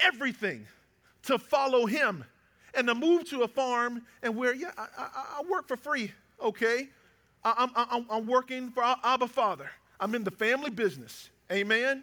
[0.00, 0.66] everything
[1.22, 2.24] to follow him
[2.74, 6.12] and to move to a farm and where, yeah, I, I, I work for free,
[6.42, 6.88] okay?
[7.44, 9.70] I, I'm, I'm working for Abba Father.
[10.04, 12.02] I'm in the family business, amen?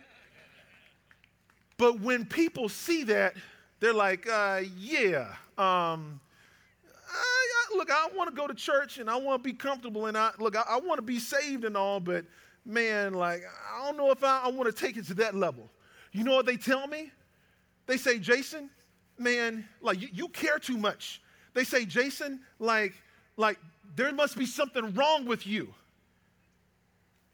[1.78, 3.36] But when people see that,
[3.80, 6.20] they're like, uh, yeah, um,
[7.08, 10.18] I, look, I want to go to church and I want to be comfortable and
[10.18, 12.26] I, look, I, I want to be saved and all, but
[12.66, 15.70] man, like, I don't know if I, I want to take it to that level.
[16.12, 17.12] You know what they tell me?
[17.86, 18.72] They say, Jason,
[19.20, 21.22] man, like you, you care too much.
[21.54, 22.94] They say, Jason, like,
[23.38, 23.60] like
[23.96, 25.72] there must be something wrong with you.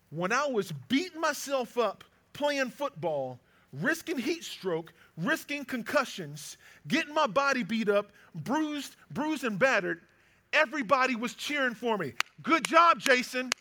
[0.10, 2.04] When I was beating myself up
[2.34, 3.40] playing football
[3.74, 10.02] risking heat stroke, risking concussions, getting my body beat up, bruised, bruised and battered,
[10.54, 12.14] everybody was cheering for me.
[12.44, 13.52] Good job, Jason.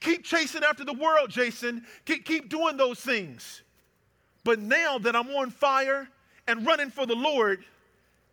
[0.00, 1.84] Keep chasing after the world, Jason.
[2.06, 3.62] Keep, keep doing those things.
[4.44, 6.08] But now that I'm on fire
[6.46, 7.64] and running for the Lord,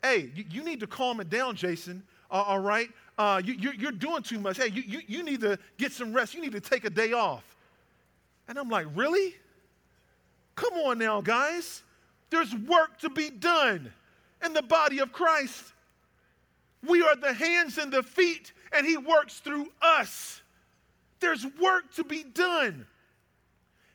[0.02, 2.02] hey, you, you need to calm it down, Jason.
[2.32, 2.90] Uh, all right?
[3.18, 4.58] Uh, you, you're doing too much.
[4.58, 6.34] Hey, you, you, you need to get some rest.
[6.34, 7.57] You need to take a day off.
[8.48, 9.36] And I'm like, really?
[10.56, 11.84] Come on now, guys.
[12.30, 13.92] There's work to be done
[14.44, 15.74] in the body of Christ.
[16.88, 20.42] We are the hands and the feet, and He works through us.
[21.20, 22.86] There's work to be done.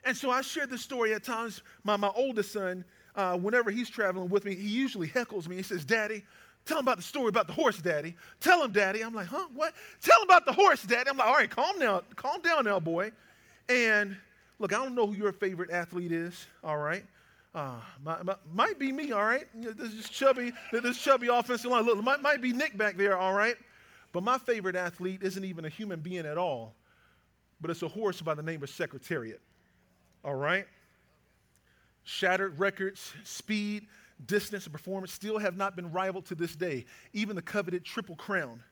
[0.05, 1.63] And so I share this story at times.
[1.85, 2.85] My, my oldest son,
[3.15, 5.57] uh, whenever he's traveling with me, he usually heckles me.
[5.57, 6.25] He says, Daddy,
[6.67, 8.17] tell him about the story about the horse, Daddy.
[8.41, 9.03] Tell him, Daddy.
[9.03, 9.47] I'm like, huh?
[9.55, 9.75] What?
[10.01, 11.09] Tell him about the horse, Daddy.
[11.09, 12.03] I'm like, all right, calm down.
[12.17, 13.13] Calm down now, boy.
[13.69, 14.17] And
[14.63, 17.05] look, I don't know who your favorite athlete is, all right?
[17.53, 19.45] Uh, might, might be me, all right?
[19.55, 21.85] This is chubby, this chubby offensive line.
[21.85, 23.57] Look, might, might be Nick back there, all right?
[24.13, 26.77] But my favorite athlete isn't even a human being at all,
[27.61, 29.41] but it's a horse by the name of Secretariat,
[30.25, 30.67] all right?
[32.05, 33.89] Shattered records, speed,
[34.27, 38.15] distance, and performance still have not been rivaled to this day, even the coveted Triple
[38.15, 38.63] Crown.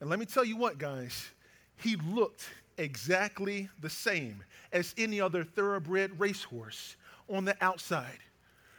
[0.00, 1.30] And let me tell you what, guys,
[1.76, 2.44] he looked
[2.78, 4.42] exactly the same
[4.72, 6.96] as any other thoroughbred racehorse
[7.28, 8.18] on the outside.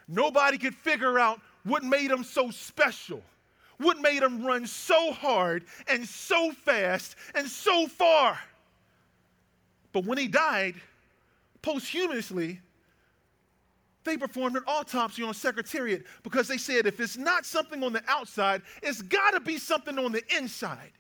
[0.08, 3.22] Nobody could figure out what made him so special,
[3.78, 8.39] what made him run so hard and so fast and so far.
[9.94, 10.76] But when he died,
[11.62, 12.60] posthumously,
[14.04, 18.04] they performed an autopsy on Secretariat because they said if it's not something on the
[18.08, 20.92] outside, it's got to be something on the inside.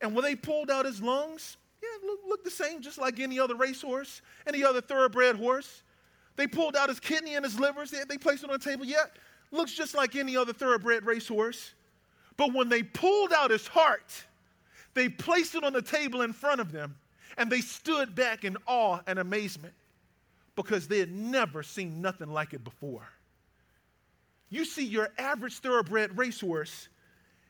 [0.00, 3.38] And when they pulled out his lungs, yeah, look, look the same, just like any
[3.38, 5.82] other racehorse, any other thoroughbred horse.
[6.36, 7.90] They pulled out his kidney and his livers.
[7.90, 8.84] They, they placed it on the table.
[8.84, 9.04] Yeah,
[9.50, 11.74] looks just like any other thoroughbred racehorse.
[12.36, 14.12] But when they pulled out his heart,
[14.94, 16.96] they placed it on the table in front of them,
[17.36, 19.74] and they stood back in awe and amazement
[20.56, 23.08] because they had never seen nothing like it before.
[24.50, 26.88] You see, your average thoroughbred racehorse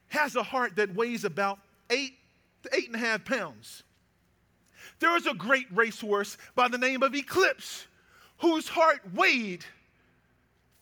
[0.09, 1.59] has a heart that weighs about
[1.91, 2.15] eight
[2.63, 3.83] to eight and a half pounds.
[5.05, 7.87] There is a great racehorse by the name of Eclipse
[8.39, 9.63] whose heart weighed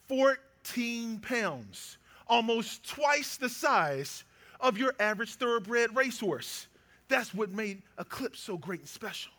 [0.07, 4.23] 14 pounds, almost twice the size
[4.61, 6.67] of your average thoroughbred racehorse.
[7.09, 9.33] That's what made Eclipse so great and special.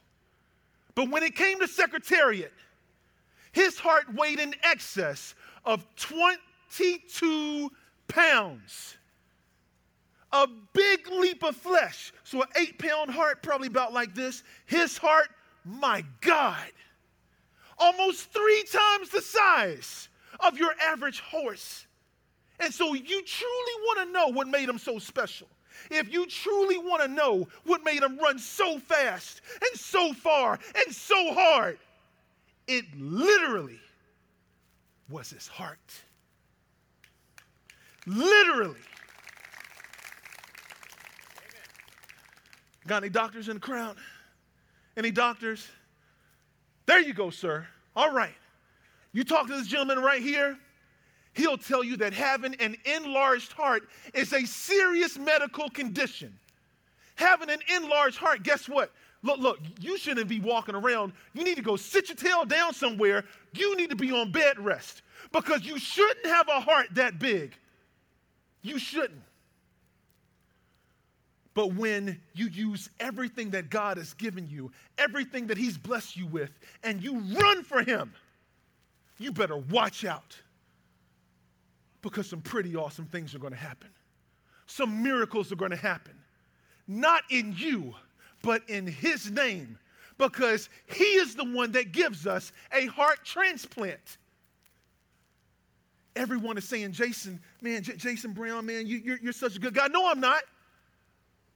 [0.94, 2.52] But when it came to Secretariat,
[3.52, 7.72] his heart weighed in excess of 22
[8.06, 8.98] pounds.
[10.34, 12.12] A big leap of flesh.
[12.24, 14.42] So, an eight pound heart, probably about like this.
[14.66, 15.28] His heart,
[15.64, 16.70] my God,
[17.78, 20.08] almost three times the size
[20.40, 21.86] of your average horse.
[22.60, 25.48] And so you truly want to know what made him so special.
[25.90, 30.58] If you truly want to know what made him run so fast and so far
[30.74, 31.78] and so hard,
[32.66, 33.80] it literally
[35.08, 35.78] was his heart.
[38.06, 38.80] Literally.
[42.86, 43.96] Got any doctors in the crowd?
[44.96, 45.66] Any doctors?
[46.86, 47.66] There you go, sir.
[47.96, 48.34] All right.
[49.12, 50.58] You talk to this gentleman right here,
[51.34, 56.36] he'll tell you that having an enlarged heart is a serious medical condition.
[57.16, 58.92] Having an enlarged heart, guess what?
[59.22, 61.12] Look, look, you shouldn't be walking around.
[61.32, 63.24] You need to go sit your tail down somewhere.
[63.54, 67.56] You need to be on bed rest because you shouldn't have a heart that big.
[68.60, 69.22] You shouldn't.
[71.54, 76.26] But when you use everything that God has given you, everything that He's blessed you
[76.26, 76.50] with,
[76.82, 78.12] and you run for Him,
[79.18, 80.36] you better watch out
[82.02, 83.88] because some pretty awesome things are going to happen.
[84.66, 86.14] Some miracles are going to happen.
[86.88, 87.94] Not in you,
[88.42, 89.78] but in His name,
[90.18, 94.18] because He is the one that gives us a heart transplant.
[96.16, 99.86] Everyone is saying, Jason, man, J- Jason Brown, man, you, you're such a good guy.
[99.88, 100.42] No, I'm not.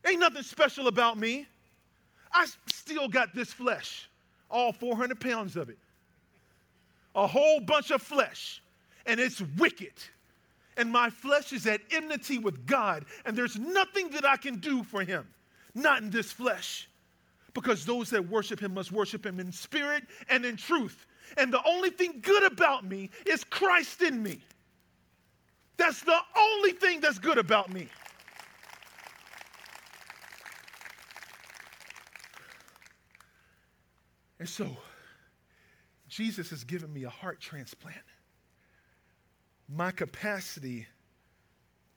[0.09, 1.47] Ain't nothing special about me.
[2.33, 4.09] I still got this flesh,
[4.51, 5.79] all 400 pounds of it.
[7.15, 8.63] A whole bunch of flesh,
[9.07, 9.93] and it's wicked.
[10.77, 14.83] And my flesh is at enmity with God, and there's nothing that I can do
[14.83, 15.27] for him,
[15.75, 16.89] not in this flesh.
[17.53, 21.07] Because those that worship him must worship him in spirit and in truth.
[21.37, 24.41] And the only thing good about me is Christ in me.
[25.77, 27.89] That's the only thing that's good about me.
[34.39, 34.77] And so,
[36.09, 37.97] Jesus has given me a heart transplant.
[39.69, 40.87] My capacity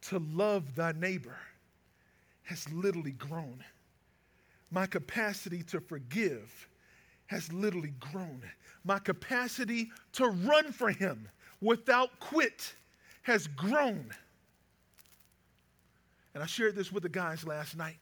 [0.02, 1.38] to love thy neighbor
[2.44, 3.64] has literally grown.
[4.72, 6.68] My capacity to forgive
[7.28, 8.42] has literally grown.
[8.84, 11.30] My capacity to run for him
[11.62, 12.74] without quit
[13.22, 14.10] has grown.
[16.34, 17.98] And I shared this with the guys last night.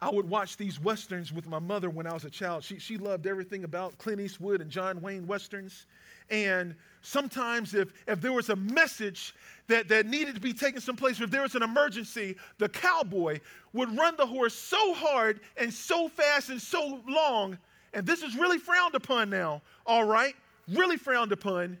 [0.00, 2.64] I would watch these westerns with my mother when I was a child.
[2.64, 5.86] She, she loved everything about Clint Eastwood and John Wayne westerns.
[6.30, 9.34] And sometimes, if, if there was a message
[9.68, 13.40] that, that needed to be taken someplace, if there was an emergency, the cowboy
[13.72, 17.58] would run the horse so hard and so fast and so long.
[17.92, 20.34] And this is really frowned upon now, all right?
[20.68, 21.78] Really frowned upon.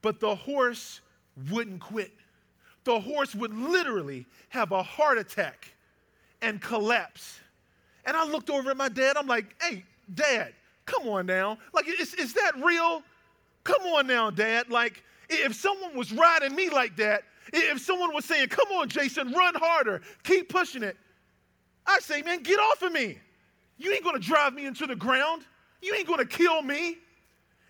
[0.00, 1.00] But the horse
[1.50, 2.12] wouldn't quit.
[2.84, 5.73] The horse would literally have a heart attack
[6.44, 7.40] and collapse.
[8.04, 9.16] And I looked over at my dad.
[9.16, 9.82] I'm like, hey,
[10.14, 10.52] dad,
[10.84, 11.56] come on now.
[11.72, 13.02] Like, is, is that real?
[13.64, 14.68] Come on now, dad.
[14.68, 17.22] Like, if someone was riding me like that,
[17.52, 20.98] if someone was saying, come on, Jason, run harder, keep pushing it,
[21.86, 23.18] I say, man, get off of me.
[23.78, 25.44] You ain't gonna drive me into the ground.
[25.80, 26.98] You ain't gonna kill me.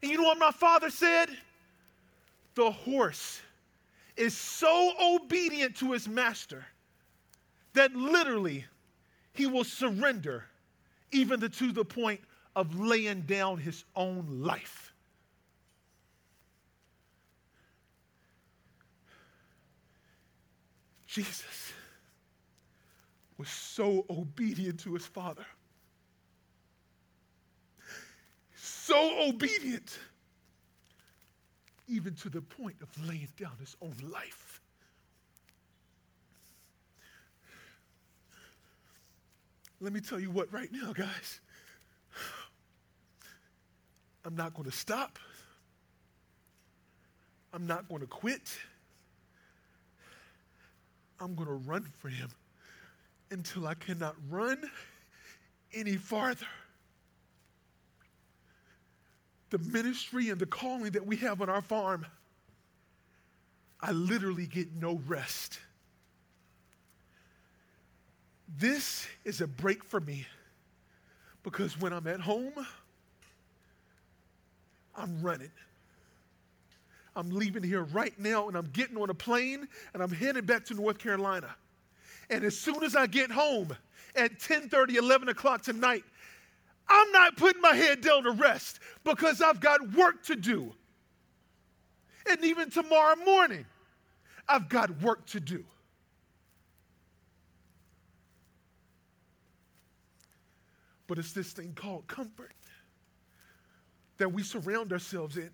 [0.03, 1.29] And you know what my father said?
[2.57, 3.41] The horse
[4.17, 6.65] is so obedient to his master
[7.75, 8.65] that literally
[9.33, 10.45] he will surrender
[11.13, 12.21] even to the point
[12.57, 14.93] of laying down his own life.
[21.07, 21.73] Jesus
[23.39, 25.47] was so obedient to his father.
[28.57, 29.99] So obedient,
[31.89, 34.54] even to the point of laying down his own life.
[39.81, 41.41] Let me tell you what, right now, guys,
[44.25, 45.19] I'm not going to stop.
[47.53, 48.57] I'm not going to quit.
[51.21, 52.29] I'm going to run for him
[53.31, 54.59] until I cannot run
[55.73, 56.47] any farther.
[59.51, 62.07] The ministry and the calling that we have on our farm,
[63.81, 65.59] I literally get no rest.
[68.49, 70.27] This is a break for me
[71.43, 72.53] because when I'm at home,
[74.97, 75.51] I'm running.
[77.17, 80.65] I'm leaving here right now and I'm getting on a plane and I'm headed back
[80.67, 81.55] to North Carolina.
[82.31, 83.77] And as soon as I get home
[84.17, 86.05] at 10 30, 11 o'clock tonight,
[86.89, 90.73] I'm not putting my head down to rest because I've got work to do.
[92.29, 93.65] And even tomorrow morning,
[94.49, 95.65] I've got work to do.
[101.15, 102.51] But it's this thing called comfort
[104.19, 105.49] that we surround ourselves in.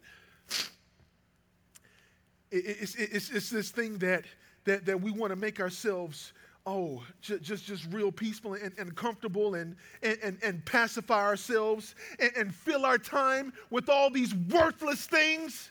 [2.50, 4.24] It's, it's, it's this thing that,
[4.64, 6.32] that, that we want to make ourselves,
[6.64, 12.30] oh, just, just, just real peaceful and, and comfortable and, and, and pacify ourselves and,
[12.38, 15.70] and fill our time with all these worthless things.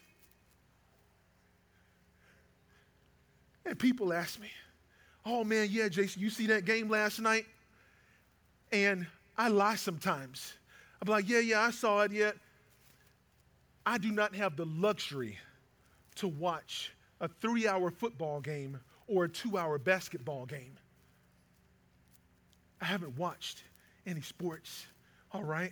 [3.65, 4.51] And people ask me,
[5.25, 7.47] oh man, yeah, Jason, you see that game last night?
[8.71, 9.07] And
[9.39, 10.55] I lie sometimes.
[11.01, 12.35] I'm like, yeah, yeah, I saw it yet.
[13.85, 15.37] I do not have the luxury
[16.15, 18.77] to watch a three hour football game
[19.07, 20.75] or a two hour basketball game.
[22.81, 23.63] I haven't watched
[24.05, 24.85] any sports,
[25.31, 25.71] all right,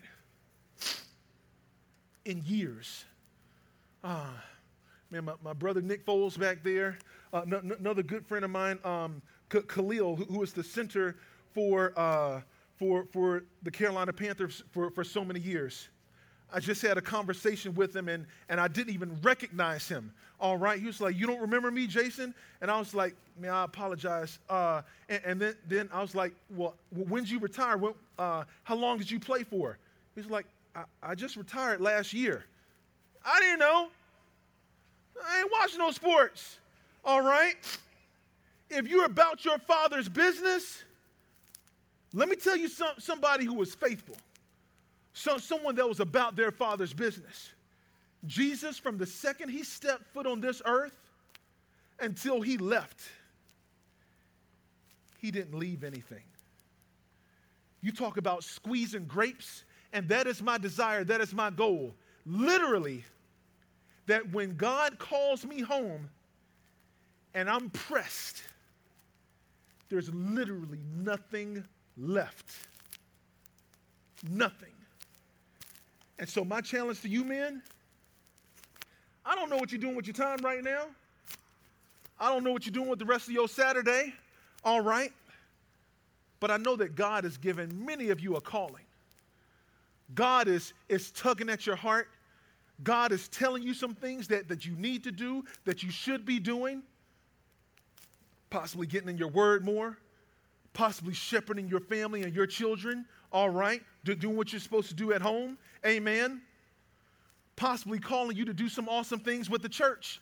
[2.24, 3.04] in years.
[4.02, 4.28] Uh,
[5.12, 6.98] man, my, my brother Nick Foles back there,
[7.34, 10.64] uh, n- n- another good friend of mine, um, K- Kalil, who, who is the
[10.64, 11.18] center
[11.54, 11.92] for.
[11.98, 12.40] Uh,
[12.78, 15.90] for, for the Carolina Panthers for, for so many years.
[16.54, 20.14] I just had a conversation with him and, and I didn't even recognize him.
[20.40, 20.80] All right.
[20.80, 22.34] He was like, You don't remember me, Jason?
[22.62, 24.40] And I was like, Man, I apologize.
[24.50, 27.78] Uh, and, and then, then I was like, Well, when did you retire?
[27.78, 29.78] When, uh, how long did you play for?
[30.16, 32.46] He's like, I, I just retired last year.
[33.26, 33.90] I didn't know.
[35.28, 36.60] I ain't watching no sports.
[37.04, 37.56] All right.
[38.70, 40.84] If you're about your father's business,
[42.18, 44.18] let me tell you some, somebody who was faithful,
[45.14, 47.52] so, someone that was about their father's business.
[48.26, 50.98] Jesus, from the second he stepped foot on this earth
[52.00, 53.02] until he left,
[55.20, 56.24] he didn't leave anything.
[57.82, 59.64] You talk about squeezing grapes,
[59.94, 61.94] and that is my desire, that is my goal.
[62.26, 63.04] Literally,
[64.08, 66.10] that when God calls me home
[67.36, 68.42] and I'm pressed,
[69.90, 71.64] there's literally nothing
[71.98, 72.46] left.
[74.30, 74.72] Nothing.
[76.20, 77.62] And so, my challenge to you, men,
[79.26, 80.86] I don't know what you're doing with your time right now.
[82.20, 84.14] I don't know what you're doing with the rest of your Saturday.
[84.64, 85.12] All right.
[86.40, 88.84] But I know that God has given many of you a calling.
[90.16, 92.08] God is, is tugging at your heart.
[92.84, 96.26] God is telling you some things that, that you need to do, that you should
[96.26, 96.84] be doing.
[98.50, 99.98] Possibly getting in your word more,
[100.78, 104.94] possibly shepherding your family and your children, all right, do, doing what you're supposed to
[104.94, 106.40] do at home, amen.
[107.56, 110.22] Possibly calling you to do some awesome things with the church.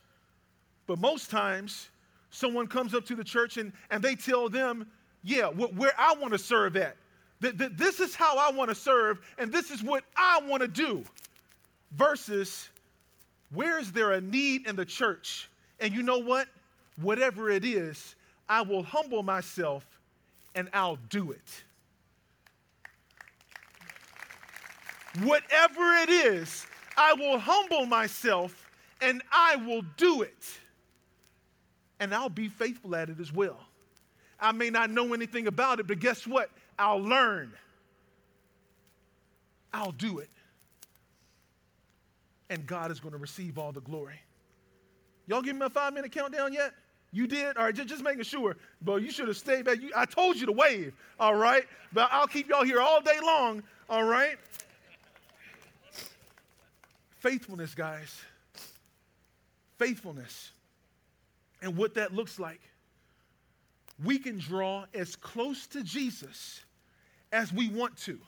[0.88, 1.89] But most times,
[2.30, 4.88] someone comes up to the church and, and they tell them,
[5.26, 6.95] yeah, where I want to serve at.
[7.41, 11.03] This is how I want to serve, and this is what I want to do.
[11.91, 12.70] Versus,
[13.53, 15.49] where is there a need in the church?
[15.82, 16.47] And you know what?
[17.01, 18.16] Whatever it is,
[18.47, 19.86] I will humble myself
[20.56, 21.64] and I'll do it.
[25.24, 26.66] Whatever it is,
[26.97, 28.70] I will humble myself
[29.01, 30.60] and I will do it.
[31.99, 33.60] And I'll be faithful at it as well.
[34.39, 36.49] I may not know anything about it, but guess what?
[36.78, 37.53] I'll learn.
[39.74, 40.30] I'll do it.
[42.49, 44.20] And God is going to receive all the glory.
[45.28, 46.74] Y'all give me a five minute countdown yet?
[47.16, 47.55] You did?
[47.55, 48.57] All right, just, just making sure.
[48.82, 49.82] But you should have stayed back.
[49.82, 51.63] You, I told you to wave, all right?
[51.93, 54.36] But I'll keep y'all here all day long, all right?
[57.20, 58.20] Faithfulness, guys.
[59.78, 60.51] Faithfulness.
[61.61, 62.59] And what that looks like.
[64.03, 66.59] We can draw as close to Jesus
[67.32, 68.20] as we want to,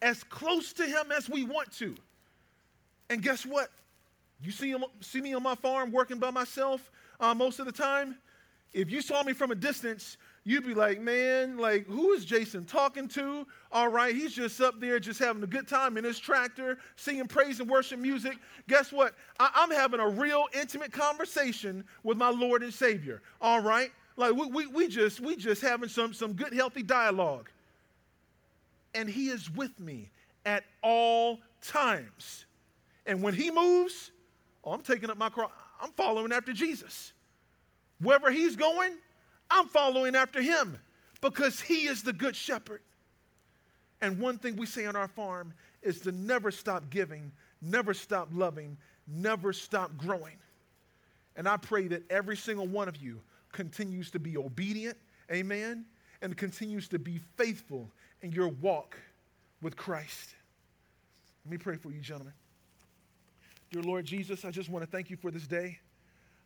[0.00, 1.96] as close to Him as we want to.
[3.10, 3.70] And guess what?
[4.40, 6.92] You see, see me on my farm working by myself
[7.22, 8.16] uh, most of the time.
[8.74, 12.64] If you saw me from a distance, you'd be like, man, like, who is Jason
[12.64, 13.46] talking to?
[13.70, 17.28] All right, he's just up there just having a good time in his tractor, singing
[17.28, 18.38] praise and worship music.
[18.68, 19.14] Guess what?
[19.38, 23.22] I- I'm having a real intimate conversation with my Lord and Savior.
[23.40, 23.90] All right?
[24.16, 27.48] Like we, we, we just we just having some, some good, healthy dialogue
[28.94, 30.10] and he is with me
[30.44, 32.46] at all times.
[33.06, 34.10] And when he moves,
[34.64, 35.50] oh, I'm taking up my cross.
[35.82, 37.12] I'm following after Jesus.
[38.00, 38.92] Wherever he's going,
[39.50, 40.78] I'm following after him
[41.20, 42.80] because he is the good shepherd.
[44.00, 45.52] And one thing we say on our farm
[45.82, 48.76] is to never stop giving, never stop loving,
[49.06, 50.36] never stop growing.
[51.36, 53.20] And I pray that every single one of you
[53.52, 54.96] continues to be obedient,
[55.30, 55.84] amen,
[56.20, 57.90] and continues to be faithful
[58.22, 58.96] in your walk
[59.60, 60.34] with Christ.
[61.44, 62.34] Let me pray for you, gentlemen.
[63.72, 65.78] Dear Lord Jesus, I just want to thank you for this day.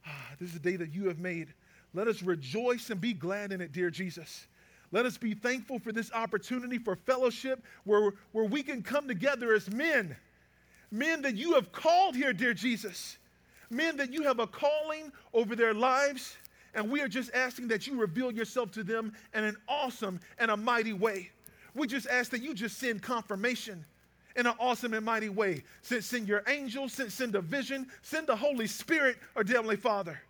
[0.06, 1.48] Ah, this is a day that you have made.
[1.92, 4.46] Let us rejoice and be glad in it, dear Jesus.
[4.92, 9.54] Let us be thankful for this opportunity for fellowship where, where we can come together
[9.54, 10.16] as men.
[10.92, 13.18] Men that you have called here, dear Jesus.
[13.70, 16.36] Men that you have a calling over their lives.
[16.74, 20.52] And we are just asking that you reveal yourself to them in an awesome and
[20.52, 21.30] a mighty way.
[21.74, 23.84] We just ask that you just send confirmation
[24.36, 25.64] in an awesome and mighty way.
[25.82, 30.20] Send, send your angels, send, send a vision, send the Holy Spirit or Heavenly Father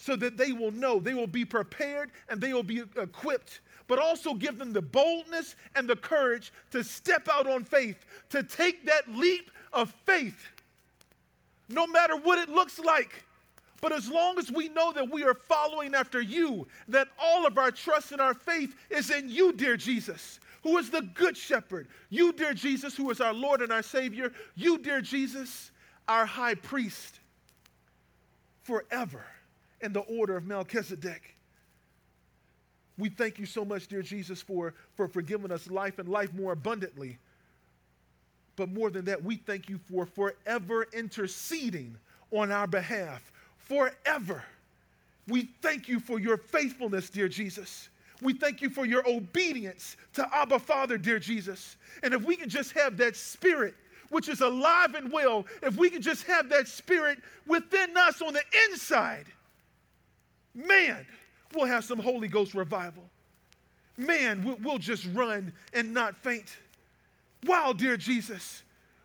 [0.00, 3.98] so that they will know, they will be prepared and they will be equipped, but
[3.98, 8.86] also give them the boldness and the courage to step out on faith, to take
[8.86, 10.48] that leap of faith,
[11.68, 13.24] no matter what it looks like.
[13.82, 17.58] But as long as we know that we are following after you, that all of
[17.58, 21.88] our trust and our faith is in you, dear Jesus, who is the good shepherd.
[22.08, 24.32] You, dear Jesus, who is our Lord and our Savior.
[24.54, 25.70] You, dear Jesus,
[26.08, 27.20] our high priest
[28.62, 29.24] forever
[29.80, 31.36] in the order of Melchizedek.
[32.98, 36.52] We thank you so much, dear Jesus, for, for forgiving us life and life more
[36.52, 37.18] abundantly.
[38.56, 41.96] But more than that, we thank you for forever interceding
[42.30, 43.32] on our behalf
[43.70, 44.42] forever.
[45.28, 47.88] We thank you for your faithfulness, dear Jesus.
[48.22, 51.76] We thank you for your obedience to Abba Father, dear Jesus.
[52.02, 53.74] And if we can just have that spirit,
[54.10, 58.34] which is alive and well, if we can just have that spirit within us on
[58.34, 59.26] the inside,
[60.54, 61.06] man,
[61.54, 63.04] we'll have some Holy Ghost revival.
[63.96, 66.56] Man, we'll just run and not faint.
[67.46, 68.62] Wow, dear Jesus,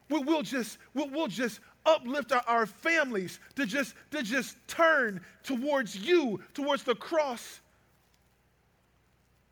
[0.10, 6.84] we'll just, we'll just uplift our, families to just, to just turn towards you, towards
[6.84, 7.60] the cross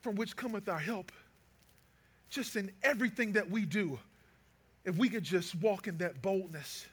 [0.04, 1.12] from which cometh our help.
[2.30, 3.98] Just in everything that we do,
[4.86, 6.86] if we could just walk in that boldness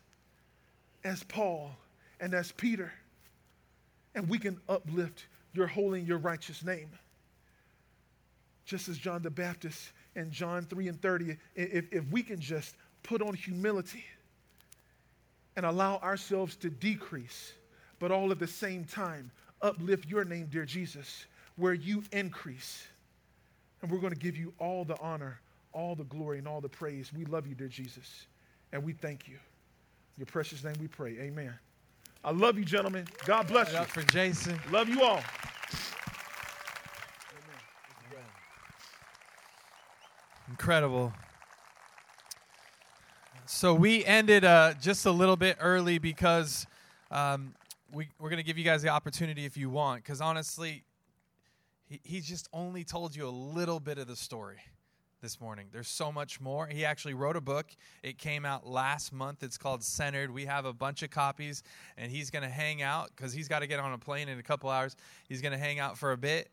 [1.03, 1.73] as Paul
[2.21, 2.93] and as Peter,
[4.15, 6.89] and we can uplift your holy and your righteous name.
[8.65, 12.77] Just as John the Baptist in John 3 and 30, if, if we can just
[13.03, 14.05] put on humility
[15.57, 17.55] and allow ourselves to decrease,
[17.99, 19.33] but all at the same time
[19.63, 22.87] uplift your name, dear Jesus, where you increase.
[23.83, 25.41] And we're going to give you all the honor,
[25.73, 27.13] all the glory, and all the praise.
[27.13, 28.27] We love you, dear Jesus,
[28.73, 29.39] and we thank you.
[30.19, 31.19] Your precious name we pray.
[31.19, 31.55] Amen.
[32.23, 33.07] I love you, gentlemen.
[33.25, 33.83] God bless you.
[33.85, 34.61] for Jason.
[34.71, 35.23] Love you all.
[40.51, 41.13] Incredible.
[43.47, 46.67] So we ended uh, just a little bit early because
[47.11, 47.55] um,
[47.93, 50.03] we, we're going to give you guys the opportunity if you want.
[50.03, 50.83] Because honestly,
[51.91, 54.59] he, he just only told you a little bit of the story
[55.21, 55.67] this morning.
[55.73, 56.67] There's so much more.
[56.67, 57.67] He actually wrote a book.
[58.03, 59.43] It came out last month.
[59.43, 60.31] It's called Centered.
[60.31, 61.63] We have a bunch of copies,
[61.99, 64.39] and he's going to hang out because he's got to get on a plane in
[64.39, 64.97] a couple hours.
[65.29, 66.49] He's going to hang out for a bit.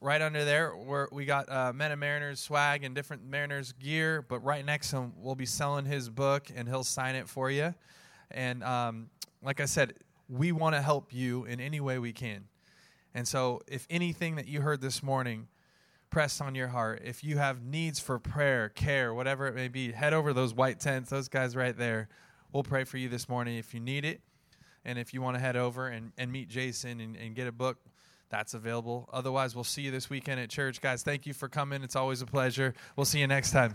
[0.00, 4.20] Right under there, where we got uh, Men of Mariners swag and different Mariners gear,
[4.20, 7.50] but right next to him, we'll be selling his book, and he'll sign it for
[7.52, 7.72] you.
[8.32, 9.10] And um,
[9.42, 9.94] like I said,
[10.28, 12.46] we want to help you in any way we can.
[13.16, 15.48] And so, if anything that you heard this morning
[16.10, 19.90] pressed on your heart, if you have needs for prayer, care, whatever it may be,
[19.90, 22.10] head over those white tents, those guys right there.
[22.52, 24.20] We'll pray for you this morning if you need it.
[24.84, 27.52] And if you want to head over and, and meet Jason and, and get a
[27.52, 27.78] book,
[28.28, 29.08] that's available.
[29.14, 30.82] Otherwise, we'll see you this weekend at church.
[30.82, 31.82] Guys, thank you for coming.
[31.82, 32.74] It's always a pleasure.
[32.96, 33.72] We'll see you next time.